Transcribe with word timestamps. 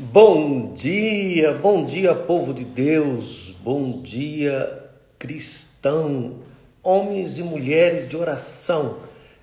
Bom 0.00 0.72
dia, 0.74 1.54
bom 1.54 1.84
dia, 1.84 2.14
povo 2.14 2.54
de 2.54 2.64
Deus, 2.64 3.52
bom 3.64 4.00
dia, 4.00 4.84
cristão, 5.18 6.34
homens 6.84 7.36
e 7.36 7.42
mulheres 7.42 8.08
de 8.08 8.16
oração. 8.16 8.98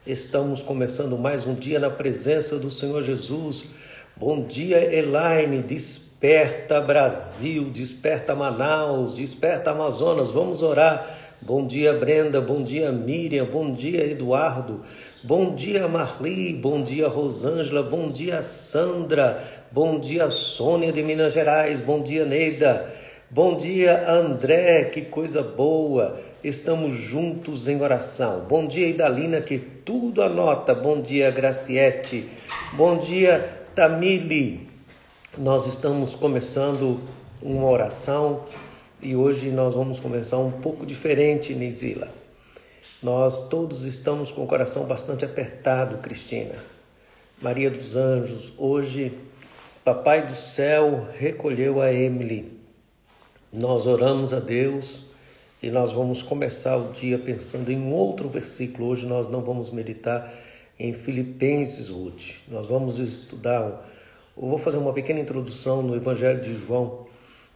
Estamos 0.07 0.63
começando 0.63 1.17
mais 1.17 1.45
um 1.45 1.53
dia 1.53 1.77
na 1.77 1.89
presença 1.89 2.57
do 2.57 2.71
Senhor 2.71 3.03
Jesus. 3.03 3.67
Bom 4.15 4.45
dia, 4.45 4.77
Elaine, 4.95 5.61
desperta 5.61 6.79
Brasil, 6.79 7.65
desperta 7.65 8.33
Manaus, 8.33 9.13
desperta 9.13 9.71
Amazonas, 9.71 10.31
vamos 10.31 10.63
orar. 10.63 11.17
Bom 11.41 11.67
dia, 11.67 11.93
Brenda, 11.93 12.39
bom 12.39 12.63
dia, 12.63 12.93
Miriam, 12.93 13.45
bom 13.45 13.73
dia, 13.73 14.09
Eduardo, 14.09 14.81
bom 15.21 15.53
dia, 15.53 15.85
Marli, 15.85 16.53
bom 16.53 16.81
dia, 16.81 17.09
Rosângela, 17.09 17.83
bom 17.83 18.09
dia, 18.09 18.41
Sandra. 18.41 19.64
Bom 19.75 19.99
dia, 19.99 20.29
Sônia 20.29 20.89
de 20.89 21.03
Minas 21.03 21.33
Gerais. 21.33 21.81
Bom 21.81 22.01
dia, 22.01 22.23
Neida. 22.23 22.95
Bom 23.29 23.57
dia, 23.57 24.09
André. 24.09 24.85
Que 24.85 25.01
coisa 25.01 25.43
boa. 25.43 26.17
Estamos 26.41 26.93
juntos 26.93 27.67
em 27.67 27.81
oração. 27.81 28.45
Bom 28.47 28.65
dia, 28.65 28.87
Idalina, 28.87 29.41
que 29.41 29.59
tudo 29.59 30.21
anota. 30.21 30.73
Bom 30.73 31.01
dia, 31.01 31.29
Graciete. 31.29 32.29
Bom 32.71 32.97
dia, 32.97 33.65
Tamile. 33.75 34.65
Nós 35.37 35.65
estamos 35.65 36.15
começando 36.15 37.01
uma 37.41 37.69
oração 37.69 38.45
e 39.01 39.13
hoje 39.13 39.49
nós 39.49 39.73
vamos 39.73 39.99
começar 39.99 40.37
um 40.37 40.51
pouco 40.51 40.85
diferente, 40.85 41.53
Nizila. 41.53 42.07
Nós 43.03 43.49
todos 43.49 43.83
estamos 43.83 44.31
com 44.31 44.41
o 44.41 44.47
coração 44.47 44.85
bastante 44.85 45.25
apertado, 45.25 45.97
Cristina. 45.97 46.55
Maria 47.41 47.69
dos 47.69 47.97
Anjos, 47.97 48.53
hoje 48.57 49.11
Papai 49.85 50.25
do 50.25 50.33
céu 50.33 51.07
recolheu 51.15 51.79
a 51.79 51.93
Emily. 51.93 52.57
Nós 53.53 53.85
oramos 53.85 54.33
a 54.33 54.39
Deus 54.39 55.05
e 55.61 55.69
nós 55.69 55.93
vamos 55.93 56.23
começar 56.23 56.75
o 56.75 56.91
dia 56.91 57.19
pensando 57.19 57.71
em 57.71 57.77
um 57.77 57.93
outro 57.93 58.27
versículo. 58.27 58.87
Hoje 58.87 59.05
nós 59.05 59.29
não 59.29 59.41
vamos 59.41 59.69
meditar 59.69 60.33
em 60.79 60.91
Filipenses, 60.91 61.89
Ruth. 61.89 62.37
Nós 62.47 62.65
vamos 62.65 62.97
estudar, 62.97 63.87
eu 64.35 64.47
vou 64.47 64.57
fazer 64.57 64.77
uma 64.77 64.91
pequena 64.91 65.19
introdução 65.19 65.83
no 65.83 65.95
Evangelho 65.95 66.41
de 66.41 66.55
João, 66.55 67.05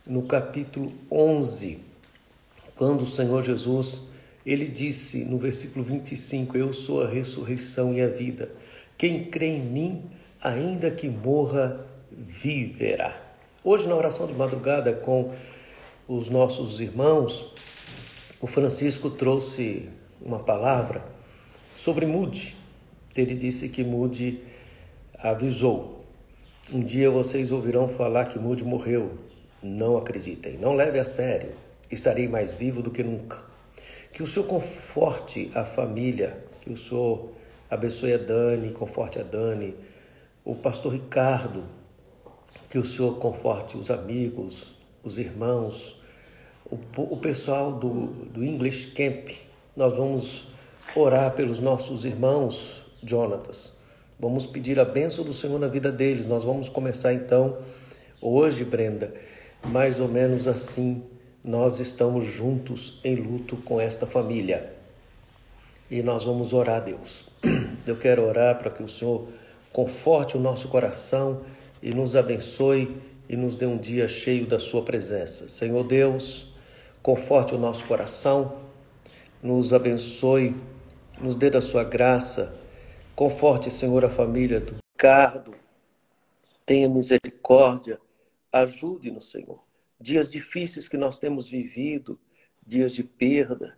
no 0.06 0.22
capítulo 0.22 0.92
11, 1.12 1.80
quando 2.76 3.06
o 3.06 3.10
Senhor 3.10 3.42
Jesus, 3.42 4.08
ele 4.46 4.68
disse 4.68 5.26
no 5.26 5.40
versículo 5.40 5.84
25: 5.84 6.56
Eu 6.56 6.74
sou 6.74 7.02
a 7.02 7.08
ressurreição 7.08 7.92
e 7.92 8.04
a 8.04 8.08
vida. 8.08 8.52
Quem 9.00 9.24
crê 9.24 9.48
em 9.48 9.62
mim, 9.62 10.04
ainda 10.40 10.92
que 10.92 11.10
morra, 11.10 11.89
viverá. 12.20 13.18
Hoje, 13.64 13.88
na 13.88 13.96
oração 13.96 14.28
de 14.28 14.34
madrugada 14.34 14.92
com 14.94 15.34
os 16.08 16.30
nossos 16.30 16.82
irmãos, 16.82 17.54
o 18.42 18.48
Francisco 18.48 19.10
trouxe 19.10 19.90
uma 20.22 20.40
palavra 20.40 21.04
sobre 21.78 22.06
Mude. 22.06 22.58
Ele 23.16 23.36
disse 23.36 23.70
que 23.70 23.84
Mude 23.84 24.42
avisou. 25.18 26.04
Um 26.72 26.82
dia 26.82 27.10
vocês 27.10 27.52
ouvirão 27.52 27.88
falar 27.88 28.26
que 28.26 28.38
Mude 28.38 28.64
morreu. 28.64 29.18
Não 29.62 29.98
acreditem, 29.98 30.58
não 30.58 30.76
leve 30.76 31.00
a 31.00 31.06
sério. 31.06 31.52
Estarei 31.92 32.28
mais 32.28 32.54
vivo 32.54 32.82
do 32.82 32.92
que 32.92 33.04
nunca. 33.04 33.38
Que 34.14 34.24
o 34.24 34.28
Senhor 34.28 34.46
conforte 34.46 35.52
a 35.54 35.64
família, 35.64 36.38
que 36.62 36.70
o 36.70 36.78
Senhor 36.78 37.32
abençoe 37.70 38.14
a 38.14 38.18
Dani, 38.18 38.72
conforte 38.72 39.20
a 39.20 39.24
Dani, 39.24 39.76
o 40.44 40.56
pastor 40.56 40.94
Ricardo, 40.94 41.64
que 42.70 42.78
o 42.78 42.86
Senhor 42.86 43.18
conforte 43.18 43.76
os 43.78 43.90
amigos, 43.90 44.76
os 45.04 45.18
irmãos, 45.18 46.00
o, 46.70 46.78
o 46.98 47.18
pessoal 47.18 47.72
do, 47.72 48.08
do 48.32 48.44
English 48.44 48.92
Camp. 48.92 49.30
Nós 49.76 49.98
vamos 49.98 50.48
orar 50.96 51.32
pelos 51.34 51.60
nossos 51.60 52.06
irmãos, 52.06 52.86
Jonatas. 53.04 53.78
Vamos 54.20 54.46
pedir 54.46 54.80
a 54.80 54.86
bênção 54.86 55.24
do 55.24 55.34
Senhor 55.34 55.60
na 55.60 55.68
vida 55.68 55.92
deles. 55.92 56.28
Nós 56.28 56.44
vamos 56.44 56.70
começar 56.70 57.14
então 57.14 57.58
hoje, 58.22 58.64
Brenda, 58.64 59.14
mais 59.66 60.00
ou 60.00 60.08
menos 60.08 60.48
assim. 60.48 61.02
Nós 61.44 61.80
estamos 61.80 62.26
juntos 62.26 63.00
em 63.04 63.16
luto 63.16 63.58
com 63.58 63.80
esta 63.80 64.06
família. 64.06 64.74
E 65.90 66.04
nós 66.04 66.26
vamos 66.26 66.54
orar 66.54 66.78
a 66.78 66.80
Deus. 66.82 67.26
Eu 67.88 67.98
quero 67.98 68.28
orar 68.28 68.60
para 68.60 68.70
que 68.70 68.84
o 68.84 68.90
Senhor 68.90 69.28
conforte 69.72 70.38
o 70.38 70.40
nosso 70.40 70.68
coração 70.68 71.42
e 71.82 71.94
nos 71.94 72.16
abençoe 72.16 72.98
e 73.28 73.38
nos 73.38 73.56
dê 73.56 73.66
um 73.66 73.78
dia 73.78 74.08
cheio 74.08 74.46
da 74.46 74.60
Sua 74.60 74.84
presença. 74.84 75.48
Senhor 75.48 75.84
Deus, 75.84 76.52
conforte 77.02 77.54
o 77.54 77.58
nosso 77.58 77.86
coração, 77.86 78.60
nos 79.42 79.74
abençoe, 79.74 80.56
nos 81.20 81.36
dê 81.36 81.50
da 81.50 81.62
Sua 81.62 81.84
graça, 81.84 82.60
conforte, 83.16 83.70
Senhor, 83.70 84.04
a 84.04 84.10
família 84.10 84.60
do 84.60 84.76
Ricardo, 84.94 85.54
tenha 86.66 86.90
misericórdia, 86.90 88.00
ajude-nos, 88.52 89.30
Senhor. 89.30 89.62
Dias 90.00 90.32
difíceis 90.32 90.88
que 90.88 90.98
nós 90.98 91.18
temos 91.18 91.50
vivido, 91.50 92.20
dias 92.66 92.94
de 92.94 93.04
perda, 93.04 93.78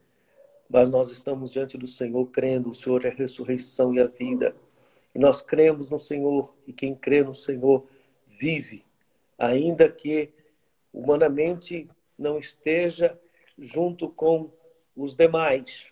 mas 0.69 0.89
nós 0.89 1.09
estamos 1.09 1.51
diante 1.51 1.77
do 1.77 1.87
Senhor 1.87 2.25
crendo, 2.27 2.69
o 2.69 2.73
Senhor 2.73 3.03
é 3.05 3.09
a 3.09 3.13
ressurreição 3.13 3.93
e 3.93 3.99
a 3.99 4.07
vida. 4.07 4.55
E 5.13 5.19
nós 5.19 5.41
cremos 5.41 5.89
no 5.89 5.99
Senhor, 5.99 6.53
e 6.65 6.73
quem 6.73 6.95
crê 6.95 7.23
no 7.23 7.33
Senhor 7.35 7.87
vive, 8.27 8.85
ainda 9.37 9.89
que 9.89 10.29
humanamente 10.93 11.89
não 12.17 12.37
esteja 12.37 13.19
junto 13.57 14.09
com 14.09 14.51
os 14.95 15.15
demais, 15.15 15.87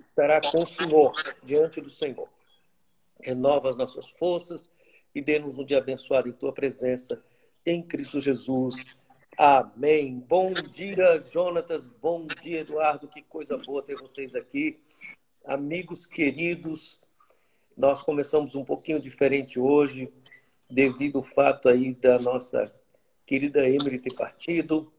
estará 0.00 0.40
com 0.40 0.62
o 0.62 0.66
Senhor, 0.66 1.12
diante 1.42 1.80
do 1.80 1.90
Senhor. 1.90 2.28
Renova 3.20 3.70
as 3.70 3.76
nossas 3.76 4.08
forças 4.10 4.68
e 5.14 5.20
dê-nos 5.20 5.58
um 5.58 5.64
dia 5.64 5.78
abençoado 5.78 6.28
em 6.28 6.32
tua 6.32 6.52
presença, 6.52 7.22
em 7.64 7.82
Cristo 7.82 8.20
Jesus. 8.20 8.84
Amém. 9.38 10.18
Bom 10.28 10.52
dia, 10.52 11.22
Jonatas. 11.32 11.88
Bom 11.88 12.26
dia, 12.26 12.60
Eduardo. 12.60 13.08
Que 13.08 13.22
coisa 13.22 13.56
boa 13.56 13.82
ter 13.82 13.96
vocês 13.96 14.34
aqui. 14.34 14.80
Amigos 15.46 16.04
queridos, 16.04 17.00
nós 17.76 18.02
começamos 18.02 18.54
um 18.54 18.64
pouquinho 18.64 19.00
diferente 19.00 19.58
hoje, 19.58 20.12
devido 20.70 21.18
ao 21.18 21.24
fato 21.24 21.68
aí 21.68 21.94
da 21.94 22.18
nossa 22.18 22.72
querida 23.26 23.68
Emily 23.68 23.98
ter 23.98 24.14
partido, 24.14 24.92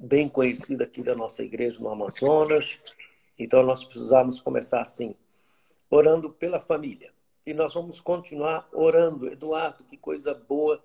bem 0.00 0.28
conhecida 0.28 0.84
aqui 0.84 1.02
da 1.02 1.14
nossa 1.14 1.42
igreja 1.42 1.78
no 1.80 1.88
Amazonas. 1.88 2.78
Então 3.38 3.62
nós 3.62 3.84
precisamos 3.84 4.40
começar 4.40 4.80
assim, 4.80 5.14
orando 5.90 6.30
pela 6.30 6.60
família. 6.60 7.12
E 7.44 7.52
nós 7.52 7.74
vamos 7.74 8.00
continuar 8.00 8.68
orando. 8.72 9.26
Eduardo, 9.26 9.84
que 9.84 9.96
coisa 9.96 10.32
boa 10.32 10.82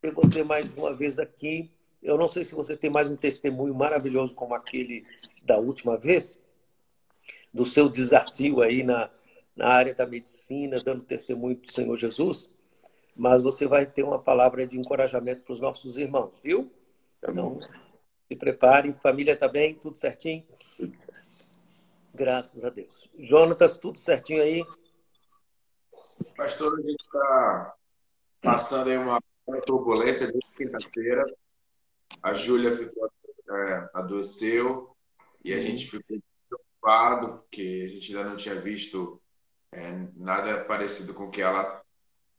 ter 0.00 0.12
você 0.12 0.42
mais 0.42 0.74
uma 0.74 0.94
vez 0.94 1.18
aqui. 1.18 1.70
Eu 2.02 2.16
não 2.16 2.28
sei 2.28 2.44
se 2.44 2.54
você 2.54 2.76
tem 2.76 2.88
mais 2.88 3.10
um 3.10 3.16
testemunho 3.16 3.74
maravilhoso 3.74 4.34
como 4.34 4.54
aquele 4.54 5.04
da 5.42 5.58
última 5.58 5.96
vez, 5.96 6.38
do 7.52 7.64
seu 7.64 7.88
desafio 7.88 8.62
aí 8.62 8.82
na, 8.82 9.10
na 9.58 9.70
área 9.70 9.92
da 9.92 10.06
medicina, 10.06 10.78
dando 10.78 11.02
testemunho 11.02 11.56
do 11.56 11.72
Senhor 11.72 11.96
Jesus, 11.96 12.48
mas 13.16 13.42
você 13.42 13.66
vai 13.66 13.84
ter 13.84 14.04
uma 14.04 14.18
palavra 14.18 14.64
de 14.64 14.78
encorajamento 14.78 15.44
para 15.44 15.52
os 15.52 15.60
nossos 15.60 15.98
irmãos, 15.98 16.38
viu? 16.40 16.72
Então, 17.20 17.58
se 18.28 18.36
prepare, 18.36 18.94
família 19.02 19.32
está 19.32 19.48
bem, 19.48 19.74
tudo 19.74 19.98
certinho? 19.98 20.46
Graças 22.14 22.64
a 22.64 22.70
Deus. 22.70 23.10
Jonatas, 23.18 23.76
tudo 23.76 23.98
certinho 23.98 24.40
aí? 24.40 24.64
Pastor, 26.36 26.78
a 26.78 26.82
gente 26.82 27.00
está 27.00 27.74
passando 28.40 28.90
aí 28.90 28.96
uma 28.96 29.20
turbulência 29.66 30.28
desde 30.28 30.50
quinta-feira. 30.56 31.26
A 32.22 32.32
Júlia 32.32 32.72
ficou, 32.76 33.10
é, 33.50 33.90
adoeceu 33.92 34.96
e 35.44 35.52
a 35.52 35.56
uhum. 35.56 35.62
gente 35.62 35.90
ficou 35.90 36.20
preocupado, 36.48 37.38
porque 37.38 37.82
a 37.86 37.88
gente 37.88 38.16
ainda 38.16 38.30
não 38.30 38.36
tinha 38.36 38.54
visto 38.60 39.20
é, 39.72 39.90
nada 40.16 40.64
parecido 40.64 41.14
com 41.14 41.24
o 41.24 41.30
que 41.30 41.42
ela 41.42 41.82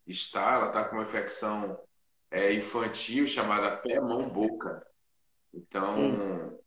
está. 0.05 0.53
Ela 0.53 0.67
está 0.67 0.83
com 0.85 0.95
uma 0.95 1.03
infecção 1.03 1.79
é, 2.31 2.53
infantil 2.53 3.27
chamada 3.27 3.77
pé-mão-boca. 3.77 4.85
Então, 5.53 5.99
hum. 5.99 6.59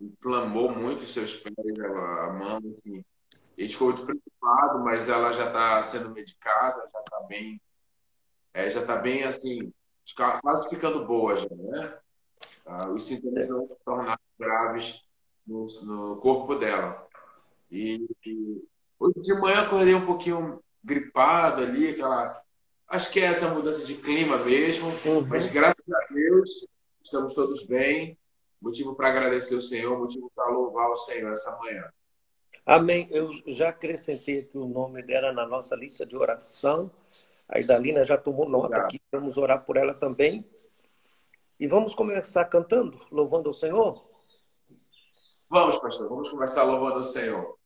inflamou 0.00 0.70
muito 0.70 1.06
seus 1.06 1.36
pés, 1.36 1.78
ela, 1.78 2.24
a 2.24 2.32
mão. 2.32 2.58
A 2.58 3.62
gente 3.62 3.72
ficou 3.72 3.88
muito 3.88 4.04
preocupado, 4.04 4.80
mas 4.80 5.08
ela 5.08 5.32
já 5.32 5.46
está 5.46 5.82
sendo 5.82 6.10
medicada, 6.10 6.88
já 6.92 7.00
está 7.00 7.20
bem, 7.28 7.60
é, 8.54 8.68
já 8.70 8.80
está 8.80 8.96
bem 8.96 9.24
assim, 9.24 9.72
quase 10.42 10.68
ficando 10.68 11.06
boa 11.06 11.36
já, 11.36 11.48
né? 11.50 11.98
Ah, 12.64 12.88
os 12.90 13.04
sintomas 13.04 13.48
vão 13.48 13.66
se 13.66 13.76
tornar 13.84 14.20
graves 14.38 15.06
no, 15.46 15.66
no 15.82 16.16
corpo 16.20 16.54
dela. 16.54 17.06
E, 17.70 18.06
e 18.24 18.62
Hoje 19.02 19.20
de 19.20 19.34
manhã 19.34 19.62
acordei 19.62 19.96
um 19.96 20.06
pouquinho 20.06 20.62
gripado 20.84 21.62
ali, 21.62 21.90
aquela. 21.90 22.40
Acho 22.86 23.10
que 23.10 23.18
é 23.18 23.24
essa 23.24 23.48
mudança 23.48 23.84
de 23.84 23.96
clima 23.96 24.36
mesmo, 24.38 24.90
uhum. 25.04 25.26
mas 25.26 25.46
graças 25.46 25.84
a 25.92 26.12
Deus, 26.12 26.68
estamos 27.02 27.34
todos 27.34 27.64
bem. 27.64 28.16
Motivo 28.60 28.94
para 28.94 29.08
agradecer 29.08 29.56
o 29.56 29.60
Senhor, 29.60 29.98
motivo 29.98 30.30
para 30.36 30.52
louvar 30.52 30.88
o 30.88 30.94
Senhor 30.94 31.32
essa 31.32 31.50
manhã. 31.58 31.90
Amém. 32.64 33.08
Eu 33.10 33.32
já 33.48 33.70
acrescentei 33.70 34.38
aqui 34.38 34.56
o 34.56 34.68
nome 34.68 35.02
dela 35.02 35.32
na 35.32 35.44
nossa 35.44 35.74
lista 35.74 36.06
de 36.06 36.16
oração. 36.16 36.88
A 37.48 37.58
Idalina 37.58 38.04
já 38.04 38.16
tomou 38.16 38.48
nota 38.48 38.82
aqui. 38.82 39.02
Vamos 39.10 39.36
orar 39.36 39.64
por 39.64 39.76
ela 39.76 39.94
também. 39.94 40.48
E 41.58 41.66
vamos 41.66 41.92
começar 41.92 42.44
cantando, 42.44 43.04
louvando 43.10 43.50
o 43.50 43.54
Senhor? 43.54 44.04
Vamos, 45.50 45.76
pastor. 45.78 46.08
Vamos 46.08 46.30
começar 46.30 46.62
louvando 46.62 47.00
o 47.00 47.04
Senhor. 47.04 47.58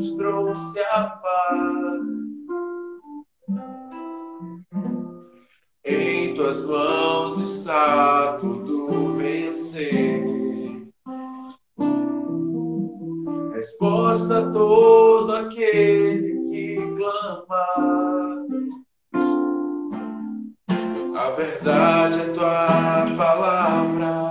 nos 0.00 0.16
trouxe 0.16 0.80
a 0.80 1.04
paz. 1.04 2.00
Em 5.84 6.34
tuas 6.34 6.64
mãos 6.64 7.38
está 7.38 8.38
tudo 8.40 9.18
vencer. 9.18 10.24
Resposta 13.52 14.38
a 14.38 14.50
todo 14.50 15.34
aquele 15.34 16.48
que 16.48 16.76
clama. 16.96 18.46
A 21.14 21.30
verdade 21.32 22.20
é 22.20 22.32
tua 22.32 23.16
palavra. 23.18 24.29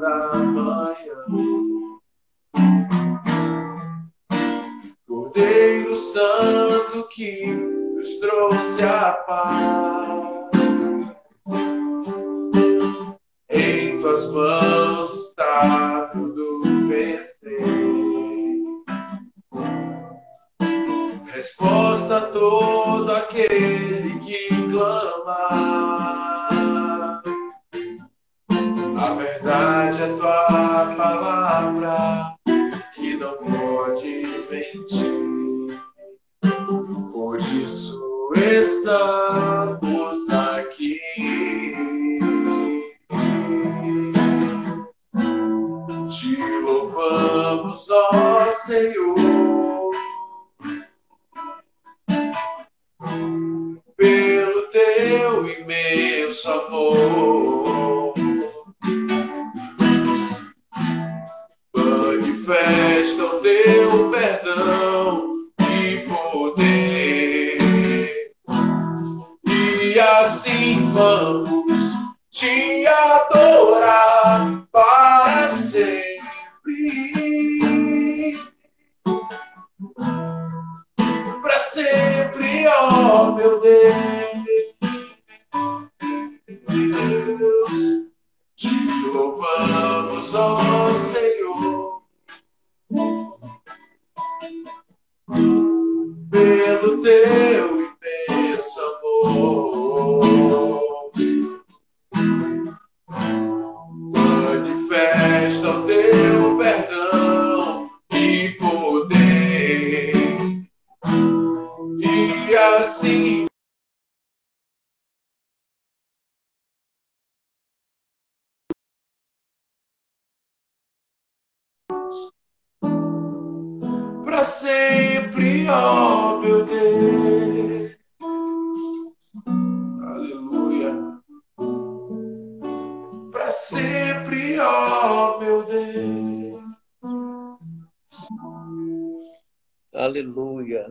da 0.00 0.34
manhã. 0.34 0.96
Cordeiro 5.06 5.96
Santo 5.96 7.06
que 7.08 7.54
nos 7.54 8.18
trouxe 8.18 8.82
a 8.82 9.12
paz. 9.12 10.50
Em 13.50 14.00
tuas 14.00 14.32
mãos 14.32 15.12
está 15.28 16.10
tudo 16.14 16.62
vencer. 16.88 17.90
Resposta 21.26 22.16
a 22.16 22.26
todo 22.28 23.12
aquele 23.12 24.18
que 24.20 24.48
clama. 24.70 25.69
verdade, 29.14 30.02
é 30.02 30.06
tua 30.06 30.94
palavra. 30.96 32.39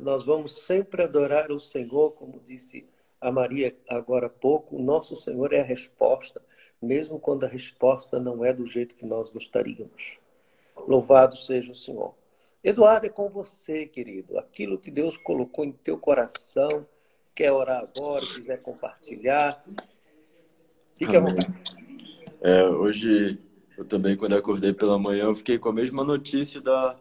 Nós 0.02 0.24
vamos 0.24 0.66
sempre 0.66 1.04
adorar 1.04 1.52
o 1.52 1.60
Senhor, 1.60 2.12
como 2.12 2.40
disse 2.40 2.86
a 3.22 3.32
Maria 3.32 3.76
agora 3.90 4.28
há 4.28 4.30
pouco, 4.30 4.78
o 4.78 4.82
nosso 4.82 5.16
Senhor 5.16 5.52
é 5.52 5.60
a 5.60 5.64
resposta, 5.64 6.42
mesmo 6.82 7.20
quando 7.20 7.44
a 7.44 7.48
resposta 7.48 8.20
não 8.20 8.46
é 8.46 8.54
do 8.54 8.66
jeito 8.66 8.96
que 8.96 9.06
nós 9.06 9.30
gostaríamos. 9.30 10.18
Louvado 10.88 11.36
seja 11.36 11.72
o 11.72 11.76
Senhor. 11.76 12.16
Eduardo, 12.64 13.06
é 13.06 13.10
com 13.10 13.30
você, 13.30 13.86
querido. 13.86 14.38
Aquilo 14.38 14.78
que 14.78 14.92
Deus 14.92 15.18
colocou 15.18 15.66
em 15.66 15.72
teu 15.72 15.98
coração, 15.98 16.86
quer 17.34 17.52
orar 17.52 17.84
agora, 17.84 18.26
quiser 18.26 18.62
compartilhar. 18.62 19.64
Fique 20.98 21.16
Amém. 21.16 21.32
à 21.32 21.36
vontade. 21.36 21.64
É, 22.42 22.64
hoje, 22.64 23.40
eu 23.78 23.86
também, 23.86 24.16
quando 24.16 24.36
acordei 24.36 24.74
pela 24.74 25.00
manhã, 25.00 25.26
eu 25.26 25.36
fiquei 25.36 25.58
com 25.58 25.70
a 25.70 25.74
mesma 25.74 26.04
notícia 26.04 26.62
da, 26.62 26.98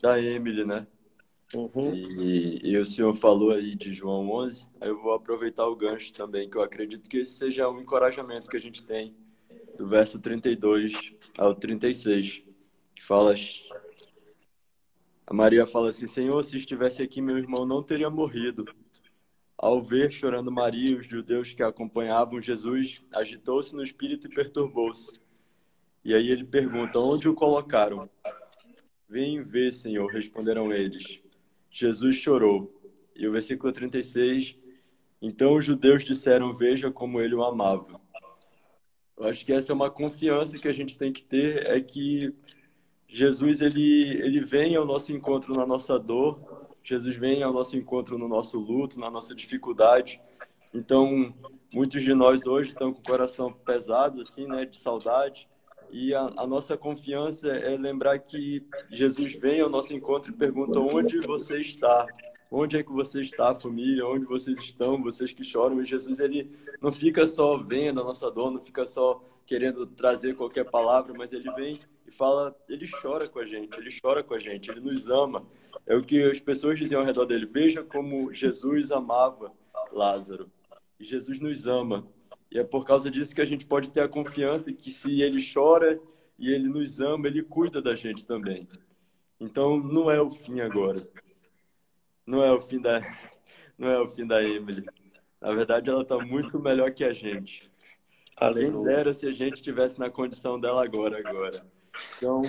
da 0.00 0.20
Emily, 0.20 0.64
né? 0.64 0.86
Uhum. 1.54 1.92
E, 1.94 2.60
e, 2.62 2.76
o 2.76 2.86
senhor 2.86 3.14
falou 3.16 3.50
aí 3.50 3.74
de 3.74 3.92
João 3.92 4.30
11, 4.30 4.68
aí 4.80 4.88
eu 4.88 5.02
vou 5.02 5.12
aproveitar 5.12 5.66
o 5.66 5.74
gancho 5.74 6.12
também, 6.12 6.48
que 6.48 6.56
eu 6.56 6.62
acredito 6.62 7.10
que 7.10 7.18
esse 7.18 7.32
seja 7.32 7.68
um 7.68 7.80
encorajamento 7.80 8.48
que 8.48 8.56
a 8.56 8.60
gente 8.60 8.84
tem, 8.84 9.16
do 9.76 9.88
verso 9.88 10.20
32 10.20 11.12
ao 11.36 11.52
36, 11.54 12.44
que 12.94 13.04
fala. 13.04 13.34
A 15.26 15.34
Maria 15.34 15.66
fala 15.66 15.90
assim: 15.90 16.06
Senhor, 16.06 16.40
se 16.44 16.56
estivesse 16.56 17.02
aqui, 17.02 17.20
meu 17.20 17.36
irmão 17.36 17.66
não 17.66 17.82
teria 17.82 18.08
morrido. 18.08 18.64
Ao 19.58 19.82
ver 19.82 20.12
chorando 20.12 20.52
Maria, 20.52 20.98
os 20.98 21.06
judeus 21.06 21.52
que 21.52 21.62
acompanhavam 21.62 22.40
Jesus, 22.40 23.02
agitou-se 23.12 23.74
no 23.74 23.82
espírito 23.82 24.28
e 24.28 24.34
perturbou-se. 24.34 25.12
E 26.04 26.14
aí 26.14 26.30
ele 26.30 26.44
pergunta: 26.44 26.98
Onde 26.98 27.28
o 27.28 27.34
colocaram? 27.34 28.08
Vem 29.08 29.42
ver, 29.42 29.72
Senhor, 29.72 30.06
responderam 30.10 30.72
eles. 30.72 31.20
Jesus 31.70 32.16
chorou. 32.16 32.76
E 33.14 33.26
o 33.28 33.32
versículo 33.32 33.72
36, 33.72 34.56
então 35.20 35.54
os 35.54 35.64
judeus 35.64 36.04
disseram: 36.04 36.52
Veja 36.52 36.90
como 36.90 37.20
ele 37.20 37.34
o 37.34 37.44
amava. 37.44 38.00
Eu 39.16 39.26
acho 39.26 39.44
que 39.44 39.52
essa 39.52 39.72
é 39.72 39.74
uma 39.74 39.90
confiança 39.90 40.58
que 40.58 40.66
a 40.66 40.72
gente 40.72 40.96
tem 40.96 41.12
que 41.12 41.22
ter, 41.22 41.66
é 41.66 41.80
que 41.80 42.34
Jesus 43.06 43.60
ele, 43.60 44.18
ele 44.22 44.42
vem 44.42 44.76
ao 44.76 44.86
nosso 44.86 45.12
encontro 45.12 45.54
na 45.54 45.66
nossa 45.66 45.98
dor, 45.98 46.40
Jesus 46.82 47.16
vem 47.16 47.42
ao 47.42 47.52
nosso 47.52 47.76
encontro 47.76 48.16
no 48.16 48.26
nosso 48.26 48.58
luto, 48.58 48.98
na 48.98 49.10
nossa 49.10 49.34
dificuldade. 49.34 50.20
Então, 50.72 51.34
muitos 51.72 52.02
de 52.02 52.14
nós 52.14 52.46
hoje 52.46 52.70
estão 52.70 52.92
com 52.92 53.00
o 53.00 53.04
coração 53.04 53.52
pesado, 53.52 54.22
assim, 54.22 54.46
né, 54.46 54.64
de 54.64 54.78
saudade. 54.78 55.46
E 55.92 56.14
a, 56.14 56.30
a, 56.36 56.46
nossa 56.46 56.76
confiança 56.76 57.48
é 57.48 57.76
lembrar 57.76 58.18
que 58.18 58.64
Jesus 58.90 59.34
vem 59.34 59.60
ao 59.60 59.68
nosso 59.68 59.94
encontro 59.94 60.30
e 60.30 60.36
pergunta 60.36 60.78
onde 60.78 61.18
você 61.26 61.60
está, 61.60 62.06
onde 62.50 62.76
é 62.76 62.82
que 62.82 62.92
você 62.92 63.20
está, 63.20 63.54
família, 63.54 64.06
onde 64.06 64.24
vocês 64.24 64.58
estão, 64.58 65.02
vocês 65.02 65.32
que 65.32 65.42
choram. 65.42 65.80
E 65.80 65.84
Jesus 65.84 66.20
ele 66.20 66.50
não 66.80 66.92
fica 66.92 67.26
só 67.26 67.56
vendo 67.56 68.00
a 68.00 68.04
nossa 68.04 68.30
dor, 68.30 68.50
não 68.50 68.60
fica 68.60 68.86
só 68.86 69.24
querendo 69.44 69.84
trazer 69.86 70.36
qualquer 70.36 70.64
palavra, 70.70 71.12
mas 71.16 71.32
ele 71.32 71.50
vem 71.52 71.76
e 72.06 72.12
fala, 72.12 72.56
ele 72.68 72.88
chora 72.88 73.28
com 73.28 73.38
a 73.38 73.44
gente, 73.44 73.78
ele 73.78 73.90
chora 74.00 74.22
com 74.22 74.34
a 74.34 74.38
gente, 74.38 74.70
ele 74.70 74.80
nos 74.80 75.08
ama. 75.10 75.46
É 75.86 75.96
o 75.96 76.02
que 76.02 76.22
as 76.22 76.40
pessoas 76.40 76.78
diziam 76.78 77.00
ao 77.00 77.06
redor 77.06 77.24
dele. 77.24 77.46
Veja 77.46 77.82
como 77.82 78.32
Jesus 78.32 78.92
amava 78.92 79.52
Lázaro. 79.92 80.50
E 80.98 81.04
Jesus 81.04 81.40
nos 81.40 81.66
ama. 81.66 82.06
E 82.50 82.58
é 82.58 82.64
por 82.64 82.84
causa 82.84 83.10
disso 83.10 83.34
que 83.34 83.40
a 83.40 83.46
gente 83.46 83.64
pode 83.64 83.90
ter 83.90 84.00
a 84.00 84.08
confiança 84.08 84.72
que 84.72 84.90
se 84.90 85.20
ele 85.22 85.40
chora 85.52 86.00
e 86.38 86.52
ele 86.52 86.68
nos 86.68 87.00
ama, 87.00 87.28
ele 87.28 87.42
cuida 87.42 87.80
da 87.80 87.94
gente 87.94 88.26
também. 88.26 88.66
Então 89.38 89.78
não 89.78 90.10
é 90.10 90.20
o 90.20 90.30
fim 90.30 90.60
agora. 90.60 91.00
Não 92.26 92.42
é 92.42 92.52
o 92.52 92.60
fim 92.60 92.80
da 92.80 93.00
não 93.78 93.88
é 93.88 94.00
o 94.00 94.08
fim 94.08 94.26
da 94.26 94.42
Emily. 94.42 94.84
Na 95.40 95.54
verdade, 95.54 95.88
ela 95.88 96.02
está 96.02 96.18
muito 96.18 96.60
melhor 96.60 96.92
que 96.92 97.04
a 97.04 97.12
gente. 97.12 97.70
Além 98.36 98.72
Quem 98.72 98.82
dera 98.82 99.12
se 99.12 99.26
a 99.26 99.32
gente 99.32 99.54
estivesse 99.54 99.98
na 99.98 100.10
condição 100.10 100.60
dela 100.60 100.84
agora, 100.84 101.18
agora. 101.18 101.64
Então, 102.16 102.42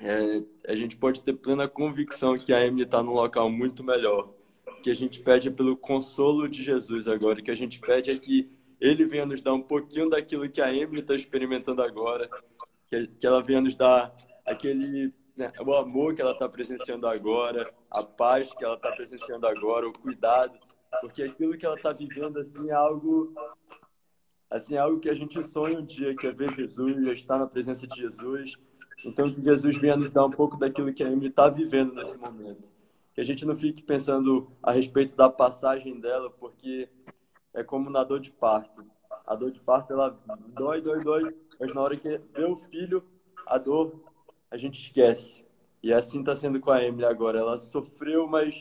é, 0.00 0.42
a 0.66 0.74
gente 0.74 0.96
pode 0.96 1.22
ter 1.22 1.32
plena 1.34 1.68
convicção 1.68 2.34
que 2.34 2.52
a 2.52 2.64
Emily 2.64 2.82
está 2.82 3.02
num 3.02 3.12
local 3.12 3.50
muito 3.50 3.84
melhor. 3.84 4.32
Que 4.82 4.90
a 4.90 4.94
gente 4.94 5.20
pede 5.20 5.50
pelo 5.50 5.76
consolo 5.76 6.48
de 6.48 6.62
Jesus 6.62 7.06
agora. 7.06 7.38
O 7.38 7.42
que 7.42 7.50
a 7.50 7.56
gente 7.56 7.78
pede 7.78 8.10
é 8.10 8.18
que 8.18 8.50
ele 8.82 9.04
venha 9.04 9.24
nos 9.24 9.40
dar 9.40 9.54
um 9.54 9.62
pouquinho 9.62 10.10
daquilo 10.10 10.48
que 10.50 10.60
a 10.60 10.74
Emily 10.74 11.00
está 11.00 11.14
experimentando 11.14 11.80
agora, 11.80 12.28
que, 12.90 13.06
que 13.06 13.24
ela 13.24 13.40
venha 13.40 13.60
nos 13.60 13.76
dar 13.76 14.12
aquele 14.44 15.14
né, 15.36 15.52
o 15.64 15.72
amor 15.74 16.16
que 16.16 16.20
ela 16.20 16.32
está 16.32 16.48
presenciando 16.48 17.06
agora, 17.06 17.72
a 17.88 18.02
paz 18.02 18.52
que 18.52 18.64
ela 18.64 18.74
está 18.74 18.90
presenciando 18.90 19.46
agora, 19.46 19.88
o 19.88 19.92
cuidado, 19.92 20.58
porque 21.00 21.22
aquilo 21.22 21.56
que 21.56 21.64
ela 21.64 21.76
está 21.76 21.92
vivendo 21.92 22.38
assim 22.40 22.70
é 22.70 22.72
algo 22.72 23.32
assim 24.50 24.74
é 24.74 24.78
algo 24.78 24.98
que 24.98 25.08
a 25.08 25.14
gente 25.14 25.40
sonha 25.44 25.78
um 25.78 25.86
dia, 25.86 26.16
que 26.16 26.26
é 26.26 26.32
ver 26.32 26.52
Jesus, 26.52 26.96
estar 27.16 27.38
na 27.38 27.46
presença 27.46 27.86
de 27.86 27.96
Jesus. 27.96 28.52
Então 29.04 29.32
que 29.32 29.42
Jesus 29.42 29.78
venha 29.78 29.96
nos 29.96 30.10
dar 30.10 30.26
um 30.26 30.30
pouco 30.30 30.56
daquilo 30.56 30.92
que 30.92 31.04
a 31.04 31.10
Emily 31.10 31.28
está 31.28 31.48
vivendo 31.48 31.94
nesse 31.94 32.16
momento. 32.16 32.64
Que 33.14 33.20
a 33.20 33.24
gente 33.24 33.46
não 33.46 33.56
fique 33.56 33.82
pensando 33.82 34.50
a 34.60 34.72
respeito 34.72 35.14
da 35.14 35.30
passagem 35.30 36.00
dela, 36.00 36.30
porque 36.30 36.88
é 37.06 37.11
como 37.72 37.88
na 37.88 38.04
dor 38.04 38.20
de 38.20 38.30
parto. 38.30 38.84
A 39.26 39.34
dor 39.34 39.50
de 39.50 39.58
parto, 39.58 39.94
ela 39.94 40.14
dói, 40.48 40.82
dói, 40.82 41.02
dói, 41.02 41.34
mas 41.58 41.72
na 41.72 41.80
hora 41.80 41.96
que 41.96 42.18
vê 42.18 42.44
o 42.44 42.56
filho, 42.70 43.02
a 43.46 43.56
dor, 43.56 43.98
a 44.50 44.58
gente 44.58 44.78
esquece. 44.78 45.42
E 45.82 45.90
assim 45.90 46.20
está 46.20 46.36
sendo 46.36 46.60
com 46.60 46.70
a 46.70 46.84
Emily 46.84 47.06
agora. 47.06 47.38
Ela 47.38 47.58
sofreu, 47.58 48.26
mas 48.28 48.60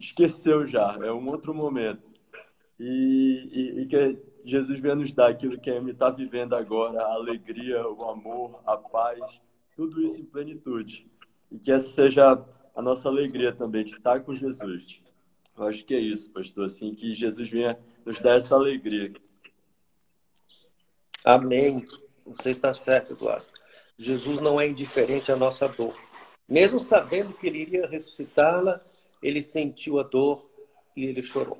esqueceu 0.00 0.66
já. 0.66 0.98
É 1.00 1.12
um 1.12 1.28
outro 1.28 1.54
momento. 1.54 2.02
E, 2.76 3.48
e, 3.52 3.82
e 3.82 3.86
que 3.86 4.18
Jesus 4.44 4.80
venha 4.80 4.96
nos 4.96 5.12
dar 5.12 5.28
aquilo 5.28 5.60
que 5.60 5.70
a 5.70 5.76
Emily 5.76 5.92
está 5.92 6.10
vivendo 6.10 6.56
agora, 6.56 7.00
a 7.00 7.12
alegria, 7.12 7.86
o 7.86 8.10
amor, 8.10 8.60
a 8.66 8.76
paz, 8.76 9.20
tudo 9.76 10.02
isso 10.02 10.20
em 10.20 10.24
plenitude. 10.24 11.06
E 11.52 11.56
que 11.56 11.70
essa 11.70 11.88
seja 11.88 12.44
a 12.74 12.82
nossa 12.82 13.08
alegria 13.08 13.52
também, 13.52 13.84
de 13.84 13.92
estar 13.92 14.24
com 14.24 14.34
Jesus. 14.34 15.00
Eu 15.56 15.68
acho 15.68 15.84
que 15.84 15.94
é 15.94 16.00
isso, 16.00 16.30
pastor, 16.30 16.66
assim, 16.66 16.94
que 16.94 17.14
Jesus 17.14 17.48
venha 17.48 17.78
nos 18.04 18.20
dar 18.20 18.38
essa 18.38 18.54
alegria. 18.54 19.12
Amém. 21.24 21.84
Você 22.26 22.50
está 22.50 22.72
certo, 22.72 23.12
Eduardo. 23.12 23.46
Jesus 23.96 24.40
não 24.40 24.60
é 24.60 24.66
indiferente 24.66 25.30
à 25.30 25.36
nossa 25.36 25.68
dor. 25.68 25.96
Mesmo 26.48 26.80
sabendo 26.80 27.32
que 27.32 27.46
ele 27.46 27.58
iria 27.58 27.86
ressuscitá-la, 27.86 28.80
ele 29.22 29.42
sentiu 29.42 30.00
a 30.00 30.02
dor 30.02 30.50
e 30.96 31.04
ele 31.06 31.22
chorou. 31.22 31.58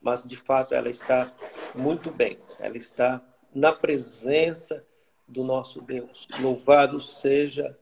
Mas, 0.00 0.24
de 0.24 0.36
fato, 0.36 0.74
ela 0.74 0.88
está 0.88 1.32
muito 1.74 2.10
bem. 2.10 2.38
Ela 2.58 2.76
está 2.76 3.22
na 3.54 3.72
presença 3.72 4.84
do 5.26 5.44
nosso 5.44 5.80
Deus. 5.80 6.26
Louvado 6.40 7.00
seja 7.00 7.76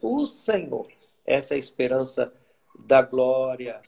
o 0.00 0.26
Senhor. 0.26 0.88
Essa 1.26 1.54
é 1.54 1.56
a 1.56 1.60
esperança 1.60 2.32
da 2.78 3.00
glória 3.00 3.80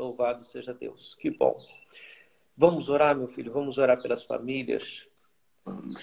Louvado 0.00 0.44
seja 0.44 0.72
Deus. 0.72 1.14
Que 1.16 1.30
bom. 1.30 1.54
Vamos 2.60 2.90
orar, 2.90 3.16
meu 3.16 3.26
filho, 3.26 3.50
vamos 3.50 3.78
orar 3.78 4.02
pelas 4.02 4.22
famílias, 4.22 5.08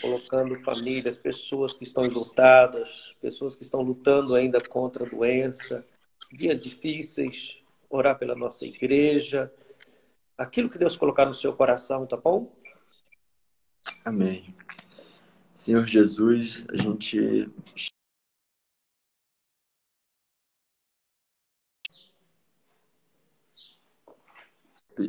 colocando 0.02 0.60
famílias, 0.64 1.16
pessoas 1.16 1.76
que 1.76 1.84
estão 1.84 2.04
lutadas, 2.06 3.16
pessoas 3.22 3.56
que 3.56 3.62
estão 3.62 3.80
lutando 3.82 4.34
ainda 4.34 4.60
contra 4.60 5.06
a 5.06 5.08
doença, 5.08 5.86
dias 6.32 6.60
difíceis, 6.60 7.60
orar 7.88 8.18
pela 8.18 8.34
nossa 8.34 8.66
igreja, 8.66 9.54
aquilo 10.36 10.68
que 10.68 10.80
Deus 10.80 10.98
colocar 10.98 11.28
no 11.28 11.34
seu 11.36 11.54
coração, 11.54 12.08
tá 12.08 12.18
bom? 12.18 12.52
Amém. 14.04 14.52
Senhor 15.54 15.86
Jesus, 15.86 16.66
a 16.72 16.76
gente 16.76 17.52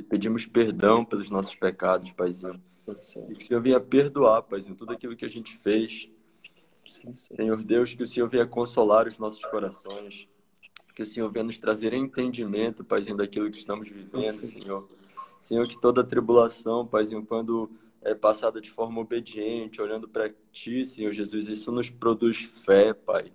pedimos 0.09 0.47
perdão 0.47 1.05
pelos 1.05 1.31
nossos 1.31 1.55
pecados, 1.55 2.11
Paizinho. 2.13 2.61
E 3.29 3.35
que 3.35 3.45
o 3.45 3.47
Senhor 3.47 3.61
venha 3.61 3.81
perdoar, 3.81 4.43
Paizinho, 4.43 4.75
tudo 4.75 4.93
aquilo 4.93 5.17
que 5.17 5.25
a 5.25 5.29
gente 5.29 5.57
fez. 5.59 6.09
Sim, 6.87 7.15
Senhor 7.15 7.63
Deus, 7.63 7.93
que 7.93 8.03
o 8.03 8.07
Senhor 8.07 8.29
venha 8.29 8.47
consolar 8.47 9.07
os 9.07 9.19
nossos 9.19 9.45
corações. 9.45 10.27
Que 10.95 11.03
o 11.03 11.07
Senhor 11.07 11.31
venha 11.31 11.45
nos 11.45 11.59
trazer 11.59 11.93
entendimento, 11.93 12.83
Paizinho, 12.83 13.17
daquilo 13.17 13.51
que 13.51 13.59
estamos 13.59 13.89
vivendo, 13.89 14.39
Sim. 14.39 14.63
Senhor. 14.63 14.89
Senhor, 15.41 15.69
que 15.69 15.81
toda 15.81 16.03
tribulação, 16.03 16.87
Paizinho, 16.87 17.25
quando 17.25 17.71
é 18.03 18.15
passada 18.15 18.61
de 18.61 18.71
forma 18.71 19.01
obediente, 19.01 19.83
olhando 19.83 20.09
para 20.09 20.33
Ti, 20.51 20.85
Senhor 20.85 21.13
Jesus, 21.13 21.49
isso 21.49 21.71
nos 21.71 21.91
produz 21.91 22.49
fé, 22.65 22.93
Pai. 22.93 23.33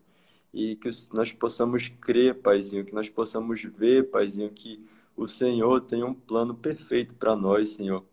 E 0.53 0.75
que 0.75 0.89
nós 1.13 1.31
possamos 1.31 1.89
crer, 1.89 2.41
Paizinho, 2.41 2.86
que 2.86 2.93
nós 2.93 3.10
possamos 3.10 3.63
ver, 3.63 4.10
Paizinho, 4.10 4.50
que 4.50 4.83
o 5.15 5.27
Senhor 5.27 5.82
tem 5.82 6.03
um 6.03 6.13
plano 6.13 6.55
perfeito 6.55 7.13
para 7.15 7.36
nós, 7.36 7.70
Senhor. 7.70 8.05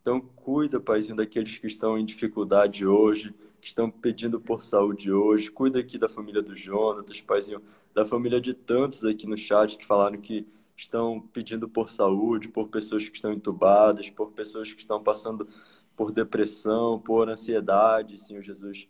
Então, 0.00 0.20
cuida, 0.20 0.78
Paizinho, 0.78 1.16
daqueles 1.16 1.58
que 1.58 1.66
estão 1.66 1.98
em 1.98 2.04
dificuldade 2.04 2.86
hoje, 2.86 3.34
que 3.60 3.68
estão 3.68 3.90
pedindo 3.90 4.38
por 4.38 4.62
saúde 4.62 5.10
hoje. 5.10 5.50
Cuida 5.50 5.80
aqui 5.80 5.96
da 5.96 6.08
família 6.08 6.42
do 6.42 6.54
Jonatas, 6.54 7.20
Paizinho, 7.20 7.62
da 7.94 8.04
família 8.04 8.40
de 8.40 8.52
tantos 8.52 9.04
aqui 9.04 9.26
no 9.26 9.36
chat 9.36 9.78
que 9.78 9.86
falaram 9.86 10.20
que 10.20 10.46
estão 10.76 11.20
pedindo 11.32 11.68
por 11.68 11.88
saúde, 11.88 12.48
por 12.48 12.68
pessoas 12.68 13.08
que 13.08 13.16
estão 13.16 13.32
entubadas, 13.32 14.10
por 14.10 14.32
pessoas 14.32 14.72
que 14.72 14.80
estão 14.80 15.02
passando 15.02 15.48
por 15.96 16.12
depressão, 16.12 17.00
por 17.00 17.28
ansiedade, 17.28 18.18
Senhor 18.18 18.42
Jesus. 18.42 18.88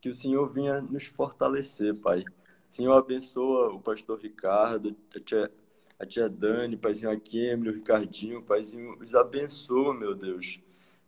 Que 0.00 0.08
o 0.08 0.14
Senhor 0.14 0.50
venha 0.50 0.80
nos 0.80 1.04
fortalecer, 1.04 2.00
Pai. 2.00 2.24
Senhor, 2.68 2.96
abençoa 2.96 3.74
o 3.74 3.80
pastor 3.80 4.18
Ricardo, 4.20 4.96
a 6.00 6.06
tia 6.06 6.30
Dani, 6.30 6.78
paizinho 6.78 7.10
a 7.10 7.16
Kemily, 7.16 7.68
o 7.68 7.74
Ricardinho, 7.74 8.42
paizinho, 8.42 8.96
os 8.98 9.14
abençoa, 9.14 9.92
meu 9.92 10.14
Deus. 10.14 10.58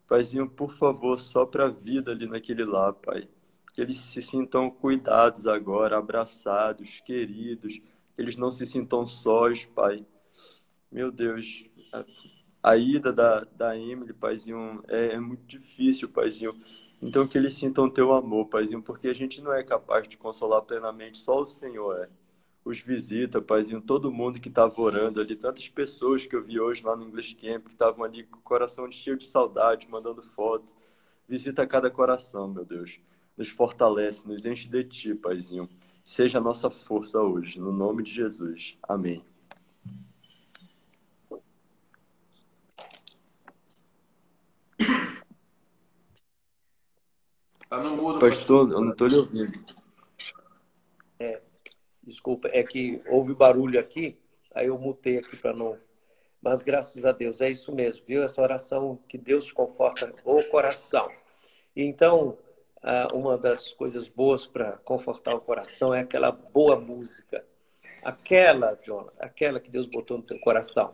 Paizinho, 0.07 0.49
por 0.49 0.75
favor, 0.75 1.19
só 1.19 1.47
para 1.47 1.65
a 1.65 1.71
vida 1.71 2.13
ali 2.13 2.27
naquele 2.27 2.63
lá, 2.63 2.93
pai. 2.93 3.27
Que 3.75 3.81
eles 3.81 3.97
se 3.97 4.21
sintam 4.21 4.71
cuidados 4.71 5.47
agora, 5.47 5.97
abraçados, 5.97 7.01
queridos, 7.01 7.79
que 7.79 8.21
eles 8.21 8.37
não 8.37 8.51
se 8.51 8.67
sintam 8.67 9.07
sós, 9.07 9.65
pai. 9.65 10.05
Meu 10.91 11.11
Deus, 11.11 11.65
a, 11.91 12.05
a 12.63 12.77
ida 12.77 13.11
da, 13.11 13.45
da 13.45 13.79
Emily, 13.79 14.13
paizinho, 14.13 14.85
é, 14.89 15.15
é 15.15 15.21
muito 15.21 15.47
difícil, 15.47 16.11
paizinho. 16.11 16.55
Então 17.01 17.27
que 17.27 17.39
eles 17.39 17.55
sintam 17.55 17.89
teu 17.89 18.13
amor, 18.13 18.49
paizinho, 18.49 18.83
porque 18.83 19.09
a 19.09 19.15
gente 19.15 19.41
não 19.41 19.55
é 19.55 19.65
capaz 19.65 20.07
de 20.07 20.19
consolar 20.19 20.61
plenamente, 20.61 21.17
só 21.17 21.41
o 21.41 21.47
Senhor 21.47 21.97
é 21.97 22.11
os 22.65 22.81
visita, 22.81 23.43
paizinho, 23.43 23.81
todo 23.81 24.13
mundo 24.13 24.41
que 24.41 24.49
estava 24.49 24.81
orando 24.81 25.21
ali, 25.21 25.35
tantas 25.35 25.69
pessoas 25.69 26.27
que 26.27 26.37
eu 26.37 26.43
vi 26.43 26.61
hoje 26.61 26.85
lá 26.85 26.95
no 26.95 27.05
English 27.05 27.35
Camp, 27.35 27.65
que 27.65 27.73
estavam 27.73 28.05
ali 28.05 28.25
com 28.25 28.39
o 28.39 28.43
coração 28.43 28.91
cheio 28.91 29.17
de 29.17 29.27
saudade, 29.27 29.89
mandando 29.89 30.23
foto. 30.23 30.75
Visita 31.29 31.67
cada 31.67 31.91
coração, 31.91 32.49
meu 32.49 32.65
Deus. 32.65 33.01
Nos 33.37 33.49
fortalece, 33.49 34.29
nos 34.29 34.47
enche 34.47 34.69
de 34.69 34.85
ti, 34.85 35.15
paizinho. 35.15 35.69
Seja 36.05 36.39
a 36.39 36.41
nossa 36.41 36.71
força 36.71 37.21
hoje, 37.21 37.59
no 37.59 37.73
nome 37.73 38.03
de 38.03 38.13
Jesus. 38.13 38.77
Amém. 38.83 39.25
Tá 47.69 47.83
no 47.83 47.97
mudo, 47.97 48.19
pastor, 48.19 48.69
pastor, 48.69 48.73
eu 48.73 48.81
não 48.85 48.93
estou 48.93 49.09
lhe 49.09 49.17
ouvindo. 49.17 49.82
Desculpa, 52.03 52.49
é 52.53 52.63
que 52.63 53.01
houve 53.09 53.35
barulho 53.35 53.79
aqui, 53.79 54.19
aí 54.55 54.67
eu 54.67 54.79
mutei 54.79 55.19
aqui 55.19 55.37
para 55.37 55.53
não. 55.53 55.79
Mas 56.41 56.61
graças 56.63 57.05
a 57.05 57.13
Deus, 57.13 57.41
é 57.41 57.49
isso 57.51 57.73
mesmo, 57.73 58.05
viu? 58.05 58.23
Essa 58.23 58.43
oração 58.43 58.99
que 59.09 59.17
Deus 59.17 59.53
conforta 59.53 60.13
o 60.25 60.43
coração. 60.45 61.09
Então, 61.77 62.37
ah, 62.83 63.07
uma 63.15 63.39
das 63.39 63.73
coisas 63.73 64.09
boas 64.09 64.45
para 64.45 64.73
confortar 64.79 65.35
o 65.35 65.41
coração 65.41 65.95
é 65.95 66.01
aquela 66.01 66.33
boa 66.33 66.79
música. 66.81 67.45
Aquela, 68.03 68.77
Jonathan, 68.83 69.13
aquela 69.21 69.61
que 69.61 69.71
Deus 69.71 69.87
botou 69.87 70.19
no 70.19 70.25
teu 70.25 70.39
coração. 70.41 70.93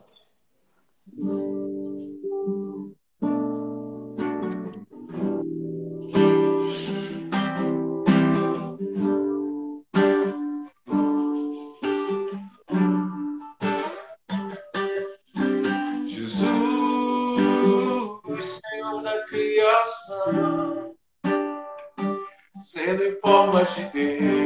almas 23.59 23.93
de 23.93 24.19
Deus. 24.19 24.38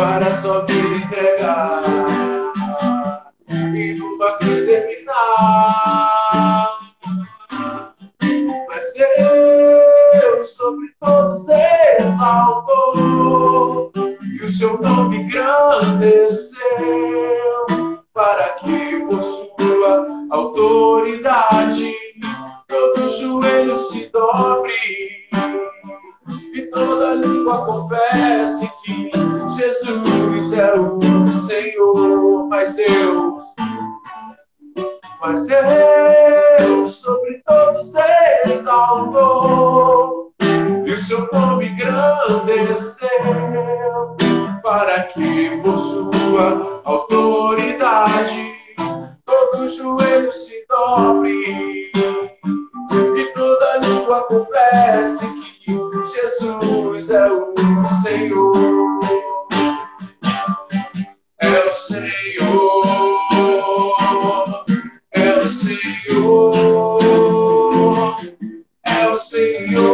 para 0.00 0.32
só 0.32 0.64
vir 0.66 1.02
entregar. 1.02 1.99
ao 69.10 69.16
Senhor. 69.16 69.90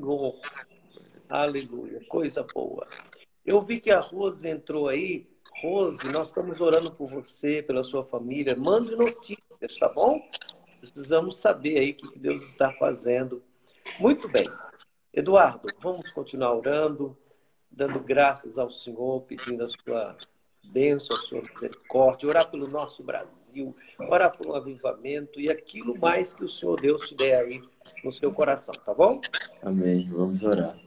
Senhor. 0.00 0.34
Aleluia, 1.28 2.00
coisa 2.08 2.42
boa. 2.54 2.88
Eu 3.44 3.60
vi 3.60 3.78
que 3.80 3.90
a 3.90 4.00
Rose 4.00 4.48
entrou 4.48 4.88
aí. 4.88 5.28
Rose, 5.62 6.10
nós 6.10 6.28
estamos 6.28 6.60
orando 6.60 6.90
por 6.90 7.08
você, 7.08 7.62
pela 7.62 7.82
sua 7.82 8.04
família. 8.04 8.56
Mande 8.56 8.96
notícias, 8.96 9.78
tá 9.78 9.88
bom? 9.88 10.20
Precisamos 10.80 11.36
saber 11.36 11.78
aí 11.78 11.90
o 11.90 11.96
que 11.96 12.18
Deus 12.18 12.46
está 12.46 12.72
fazendo. 12.72 13.42
Muito 13.98 14.26
bem. 14.28 14.48
Eduardo, 15.12 15.68
vamos 15.80 16.10
continuar 16.12 16.54
orando, 16.54 17.16
dando 17.70 18.00
graças 18.00 18.58
ao 18.58 18.70
Senhor, 18.70 19.22
pedindo 19.22 19.62
a 19.62 19.66
sua 19.66 20.16
bênção, 20.64 21.16
a 21.16 21.20
sua 21.20 21.42
misericórdia, 21.42 22.28
orar 22.28 22.50
pelo 22.50 22.68
nosso 22.68 23.02
Brasil, 23.02 23.74
orar 23.98 24.36
por 24.36 24.46
um 24.46 24.54
avivamento 24.54 25.40
e 25.40 25.50
aquilo 25.50 25.98
mais 25.98 26.32
que 26.32 26.44
o 26.44 26.48
Senhor 26.48 26.80
Deus 26.80 27.08
te 27.08 27.14
der 27.14 27.40
aí 27.40 27.62
no 28.04 28.12
seu 28.12 28.32
coração, 28.32 28.74
tá 28.74 28.94
bom? 28.94 29.20
Amém. 29.62 30.08
Vamos 30.10 30.42
orar. 30.42 30.78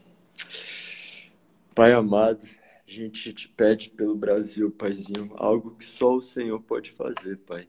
Pai 1.75 1.91
amado, 1.91 2.45
a 2.87 2.91
gente 2.91 3.33
te 3.33 3.49
pede 3.49 3.89
pelo 3.89 4.15
Brasil, 4.15 4.71
Paizinho, 4.71 5.33
algo 5.35 5.75
que 5.75 5.85
só 5.85 6.15
o 6.15 6.21
Senhor 6.21 6.61
pode 6.61 6.91
fazer, 6.91 7.37
Pai. 7.39 7.67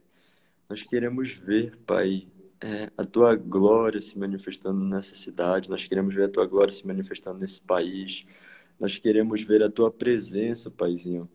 Nós 0.69 0.83
queremos 0.83 1.31
ver, 1.31 1.75
Pai, 1.85 2.27
é, 2.61 2.91
a 2.97 3.03
tua 3.03 3.35
glória 3.35 3.99
se 3.99 4.17
manifestando 4.17 4.83
nessa 4.83 5.15
cidade, 5.15 5.69
nós 5.69 5.85
queremos 5.85 6.13
ver 6.13 6.25
a 6.25 6.29
tua 6.29 6.45
glória 6.45 6.71
se 6.71 6.85
manifestando 6.85 7.39
nesse 7.39 7.61
país, 7.61 8.25
nós 8.79 8.97
queremos 8.97 9.41
ver 9.43 9.63
a 9.63 9.69
tua 9.69 9.91
presença, 9.91 10.69
Paizinho 10.69 11.29